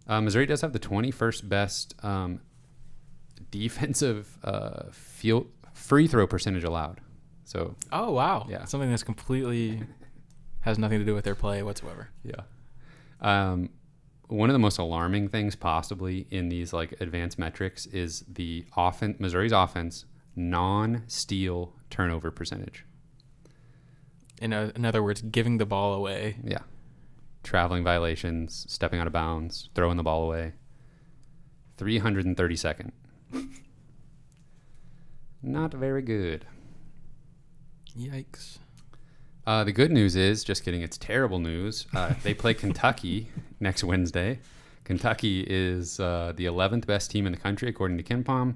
[0.08, 2.40] Uh, Missouri does have the 21st best um,
[3.52, 7.02] defensive uh, field free throw percentage allowed.
[7.44, 8.46] So Oh wow.
[8.50, 8.66] Yeah.
[8.66, 9.84] Something that's completely
[10.62, 12.10] has nothing to do with their play whatsoever.
[12.24, 12.42] yeah,
[13.22, 13.70] um,
[14.28, 19.20] one of the most alarming things possibly in these like advanced metrics is the offense.
[19.20, 20.06] Missouri's offense
[20.36, 22.86] non-steal turnover percentage.
[24.40, 26.38] In, o in other words, giving the ball away.
[26.44, 26.62] Yeah,
[27.44, 30.54] traveling violations, stepping out of bounds, throwing the ball away.
[31.78, 32.92] 332nd.
[35.42, 36.46] Not very good.
[37.98, 38.60] Yikes.
[39.48, 41.88] Uh, the good news is, just kidding, it's terrible news.
[41.96, 43.30] Uh, they play Kentucky
[43.62, 44.40] next Wednesday.
[44.84, 48.56] Kentucky is uh, the 11th best team in the country, according to KenPom.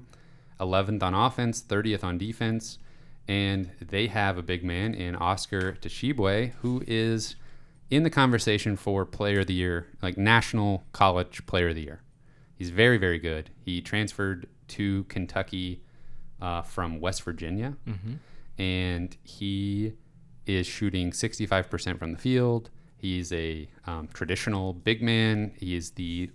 [0.60, 2.78] 11th on offense, 30th on defense.
[3.26, 7.36] And they have a big man in Oscar Tshiebwe, who is
[7.90, 12.02] in the conversation for Player of the Year, like National College Player of the Year.
[12.54, 13.48] He's very, very good.
[13.64, 15.82] He transferred to Kentucky
[16.40, 18.14] uh, from West Virginia Mm-hmm.
[18.62, 19.92] and he
[20.46, 22.70] is shooting 65% from the field.
[22.96, 25.52] He's a um, traditional big man.
[25.56, 26.30] He is the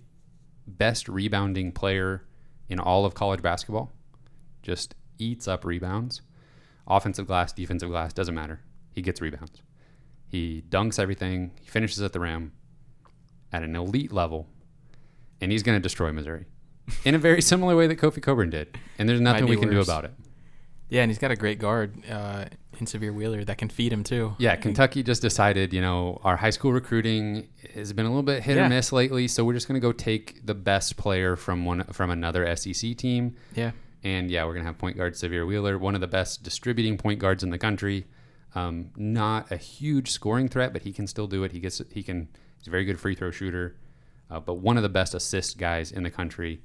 [0.66, 2.24] best rebounding player
[2.68, 3.90] in all of college basketball.
[4.62, 6.20] Just eats up rebounds.
[6.86, 8.60] Offensive glass, defensive glass, doesn't matter.
[8.94, 9.62] He gets rebounds.
[10.26, 11.52] He dunks everything.
[11.60, 12.52] He finishes at the rim
[13.52, 14.46] at an elite level.
[15.40, 16.46] And he's going to destroy Missouri
[17.04, 18.76] in a very similar way that Kofi Cockburn did.
[18.98, 20.12] And there's nothing we can do about it.
[20.88, 22.46] Yeah, and he's got a great guard uh,
[22.80, 24.34] in Sahvir Wheeler that can feed him too.
[24.38, 28.42] Yeah, Kentucky just decided, you know, our high school recruiting has been a little bit
[28.42, 28.66] hit Yeah.
[28.66, 31.84] or miss lately, so we're just going to go take the best player from one
[31.92, 33.36] from another SEC team.
[33.54, 33.72] Yeah.
[34.04, 36.96] And yeah, we're going to have point guard Sahvir Wheeler, one of the best distributing
[36.96, 38.06] point guards in the country.
[38.54, 41.52] Um, not a huge scoring threat, but he can still do it.
[41.52, 43.76] He gets he can he's a very good free throw shooter,
[44.30, 46.62] uh, but one of the best assist guys in the country.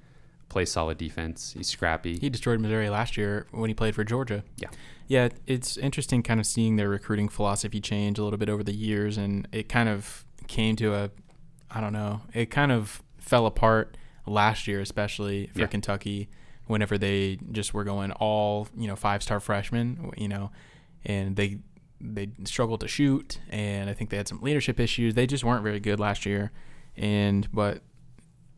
[0.54, 1.54] Plays solid defense.
[1.58, 2.20] He's scrappy.
[2.20, 4.43] He destroyed Missouri last year when he played for Georgia.
[4.58, 4.70] Yeah.
[5.08, 8.72] Yeah, it's interesting kind of seeing their recruiting philosophy change a little bit over the
[8.76, 11.10] years and it kind of came to a
[11.72, 12.22] I don't know.
[12.36, 13.97] It kind of fell apart
[14.28, 15.66] last year especially for Yeah.
[15.66, 16.30] Kentucky
[16.68, 20.51] whenever they just were going all, you know, five-star freshmen, you know,
[21.04, 21.58] and they
[21.99, 25.16] they struggled to shoot and I think they had some leadership issues.
[25.16, 26.51] They just weren't very good last year.
[26.95, 27.82] And but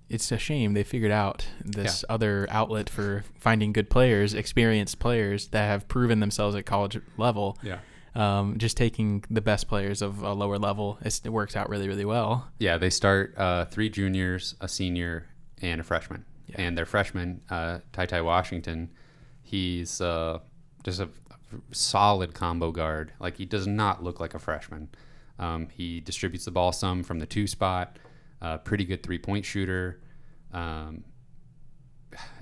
[0.10, 5.48] it's a shame they figured out this other outlet for finding good players, experienced players
[5.48, 7.58] that have proven themselves at college level.
[7.64, 7.80] yeah.
[8.14, 11.90] Um, just taking the best players of a lower level, it's, it works out really,
[11.90, 12.50] really well.
[12.60, 15.28] Yeah, they start uh, three juniors, a senior,
[15.62, 16.24] and a freshman.
[16.48, 16.62] Yeah.
[16.62, 18.90] And their freshman, uh, TyTy Washington,
[19.44, 20.40] he's uh,
[20.86, 21.10] just a
[21.72, 23.12] solid combo guard.
[23.20, 24.88] Like he does not look like a freshman.
[25.38, 27.98] Um, he distributes the ball some from the two spot.
[28.42, 30.02] Uh, pretty good three point shooter.
[30.54, 31.04] Um,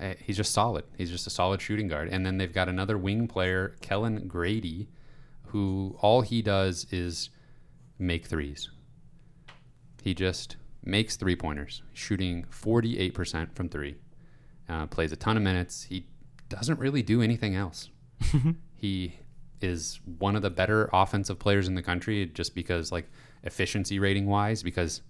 [0.00, 0.84] eh, he's just solid.
[0.96, 2.08] He's just a solid shooting guard.
[2.10, 4.88] And then they've got another wing player, Kellan Grady,
[5.46, 7.30] who all he does is
[7.98, 8.70] make threes.
[10.02, 13.96] He just makes three pointers, shooting 48% from three.
[14.68, 15.84] Uh, plays a ton of minutes.
[15.84, 16.06] He
[16.48, 17.88] doesn't really do anything else.
[18.74, 19.18] he
[19.60, 23.10] is one of the better offensive players in the country just because, like,
[23.42, 25.02] efficiency rating wise, because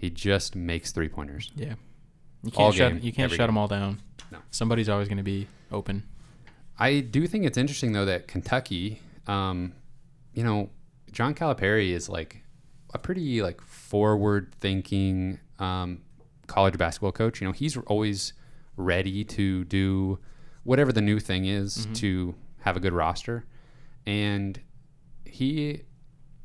[0.00, 1.50] he just makes three pointers.
[1.54, 1.74] Yeah,
[2.42, 3.48] you can't shut game, you can't shut game.
[3.48, 4.00] them all down.
[4.32, 4.38] No.
[4.50, 6.04] Somebody's always going to be open.
[6.78, 9.74] I do think it's interesting though that Kentucky, um,
[10.32, 10.70] you know,
[11.12, 12.42] John Calipari is like
[12.94, 16.00] a pretty like forward thinking um,
[16.46, 17.42] college basketball coach.
[17.42, 18.32] You know, he's always
[18.78, 20.18] ready to do
[20.64, 23.44] whatever the new thing is to have a good roster,
[24.06, 24.58] and
[25.26, 25.82] he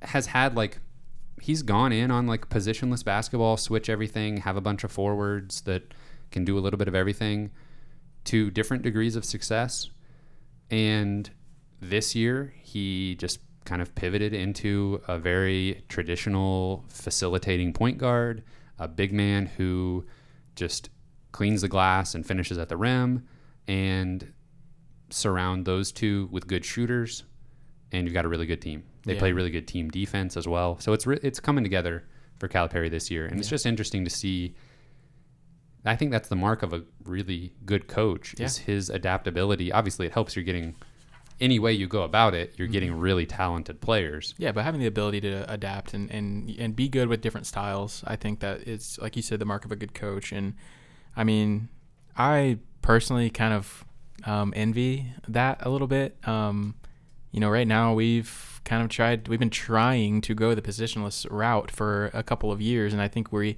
[0.01, 0.79] has had like
[1.41, 5.93] he's gone in on like positionless basketball, switch everything, have a bunch of forwards that
[6.31, 7.51] can do a little bit of everything
[8.25, 9.89] to different degrees of success.
[10.71, 11.29] And
[11.79, 18.43] this year, he just kind of pivoted into a very traditional facilitating point guard,
[18.79, 20.05] a big man who
[20.55, 20.89] just
[21.31, 23.27] cleans the glass and finishes at the rim,
[23.67, 24.31] and
[25.09, 27.23] surround those two with good shooters,
[27.91, 28.83] and you've got a really good team.
[29.05, 29.19] They Yeah.
[29.19, 30.79] play really good team defense as well.
[30.79, 32.03] So it's re- it's coming together
[32.39, 34.55] for Calipari this year, and it's just interesting to see.
[35.87, 39.71] I think that's the mark of a really good coach is his adaptability.
[39.71, 40.75] Obviously, it helps you're getting
[41.39, 42.99] any way you go about it, you're getting Mm-hmm.
[43.01, 44.33] really talented players.
[44.37, 48.03] Yeah, but having the ability to adapt and, and and be good with different styles,
[48.07, 50.31] I think that it's like you said, the mark of a good coach.
[50.31, 50.55] And
[51.15, 51.69] I mean,
[52.17, 53.85] I personally kind of
[54.23, 56.17] um, envy that a little bit.
[56.27, 56.75] Um,
[57.31, 61.25] you know, right now we've kind of tried, we've been trying to go the positionless
[61.29, 63.55] route for a couple of years, and I think we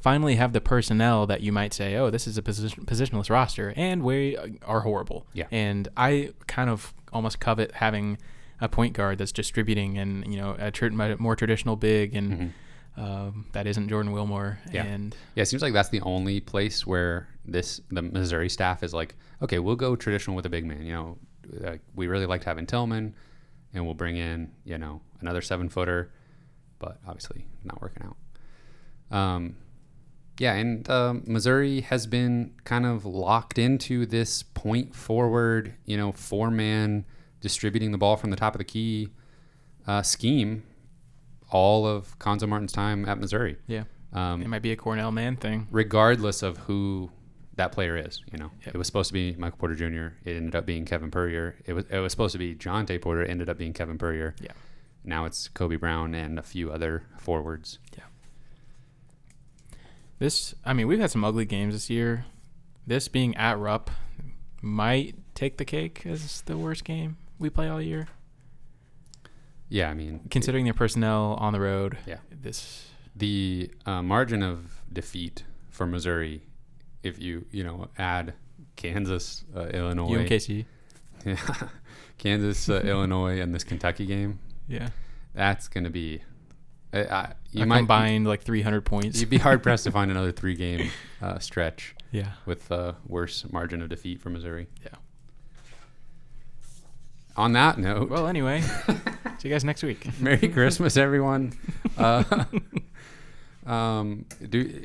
[0.00, 3.72] finally have the personnel that you might say, oh, this is a position, positionless roster,
[3.76, 5.26] and we are horrible.
[5.32, 5.46] Yeah.
[5.50, 8.18] And I kind of almost covet having
[8.60, 12.32] a point guard that's distributing and you know a tr- more traditional big and.
[12.32, 12.50] Mhm.
[12.96, 14.84] Um, that isn't Jordan Wilmore, Yeah.
[14.84, 18.94] and Yeah, it seems like that's the only place where this the Missouri staff is
[18.94, 20.82] like, okay, we'll go traditional with a big man.
[20.86, 21.18] You know,
[21.58, 23.14] like, we really liked having Tilmon,
[23.74, 26.10] and we'll bring in you know another seven footer,
[26.78, 28.16] but obviously not working out.
[29.16, 29.56] Um,
[30.38, 36.10] yeah, and um, Missouri has been kind of locked into this point forward, you know,
[36.12, 37.04] four man
[37.40, 39.10] distributing the ball from the top of the key
[39.86, 40.62] uh, scheme
[41.50, 43.56] all of Cuonzo Martin's time at Missouri.
[43.68, 45.68] yeah, Um, it might be a Cornell man thing.
[45.70, 47.12] regardless of who
[47.56, 48.22] that player is.
[48.32, 48.74] You know, Yep.
[48.74, 50.16] it was supposed to be Michael Porter Jr.
[50.28, 51.56] It ended up being Kevin Puryear.
[51.66, 53.22] It was it was supposed to be Jontay Porter.
[53.22, 54.34] It ended up being Kevin Puryear.
[54.40, 54.52] Yeah.
[55.04, 57.78] Now it's Kobe Brown and a few other forwards.
[57.96, 58.04] Yeah.
[60.18, 62.24] This, I mean, we've had some ugly games this year.
[62.86, 63.90] This being at Rupp
[64.62, 68.06] might take the cake as the worst game we play all year,
[69.68, 71.98] Yeah, I mean, considering their personnel on the road.
[72.06, 72.18] Yeah.
[72.30, 76.42] This, the uh, margin of defeat for Missouri,
[77.04, 78.34] if you you know add
[78.76, 80.64] Kansas, uh, Illinois, UMKC.
[81.24, 81.36] Yeah,
[82.18, 84.90] Kansas, uh, Illinois, and this Kentucky game, Yeah.
[85.32, 86.20] that's going to be.
[86.92, 89.18] I, I, you might combined like 300 points.
[89.20, 90.90] You'd be hard pressed to find another three game
[91.22, 92.32] uh, stretch yeah.
[92.44, 94.66] with a worse margin of defeat for Missouri.
[94.82, 94.90] Yeah.
[97.36, 100.06] On that note, Well, anyway, see you guys next week.
[100.20, 101.54] Merry Christmas, everyone.
[101.98, 102.44] Uh,
[103.66, 104.82] um, do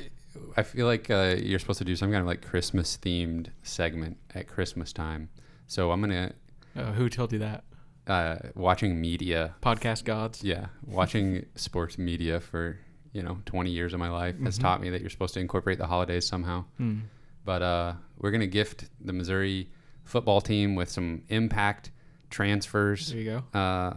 [0.56, 4.16] I feel like uh, you're supposed to do some kind of like Christmas themed segment
[4.34, 5.28] at Christmas time?
[5.66, 6.32] So I'm gonna
[6.76, 7.64] Uh, who told you that?
[8.06, 9.54] uh, watching media.
[9.62, 10.42] Podcast gods.
[10.42, 12.78] Yeah, watching sports media for
[13.12, 14.62] you know 20 years of my life has Mhm.
[14.62, 16.64] taught me that you're supposed to incorporate the holidays somehow.
[16.76, 17.00] Hmm.
[17.44, 19.68] But uh, we're gonna gift the Missouri
[20.04, 21.90] football team with some impact
[22.30, 23.58] transfers, There you go.
[23.58, 23.94] uh,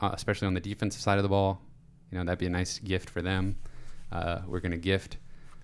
[0.00, 1.60] uh, especially on the defensive side of the ball.
[2.10, 3.56] You know that'd be a nice gift for them.
[4.10, 5.18] Uh, we're gonna gift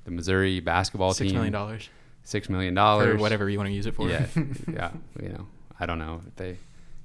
[0.05, 1.89] the Missouri basketball Six team million dollars
[2.23, 3.15] six million dollars.
[3.15, 4.09] or whatever you want to use it for.
[4.09, 4.27] Yeah,
[4.73, 4.93] yeah.
[5.21, 5.47] You know,
[5.79, 6.57] I don't know if they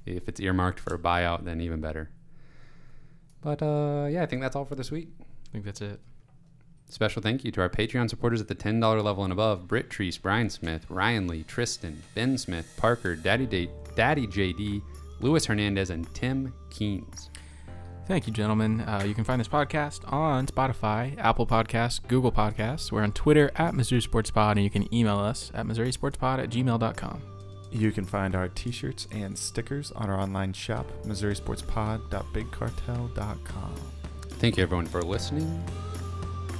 [0.04, 2.10] if it's earmarked for a buyout, then even better.
[3.40, 5.08] But uh, yeah, I think that's all for this week.
[5.20, 6.00] I think that's it.
[6.88, 10.20] Special thank you to our Patreon supporters at the $10 level and above Britt Treece,
[10.22, 14.82] Brian Smith, Ryan Lee, Tristan, Ben Smith, Parker, Daddy, Day, Daddy JD,
[15.20, 17.28] Luis Hernandez, and Tim Keens.
[18.06, 18.82] Thank you, gentlemen.
[18.82, 22.92] Uh, you can find this podcast on Spotify, Apple Podcasts, Google Podcasts.
[22.92, 26.50] We're on Twitter at Missouri Sports Pod, and you can email us at MissouriSportsPod at
[26.50, 27.20] gmail.com.
[27.72, 33.74] You can find our t shirts and stickers on our online shop, MissouriSportsPod.BigCartel.com.
[34.38, 35.64] Thank you, everyone, for listening.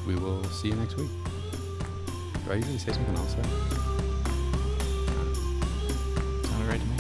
[0.05, 1.11] We will see you next week.
[2.45, 3.37] Do I usually say something else?
[6.49, 6.96] Sounded right to me.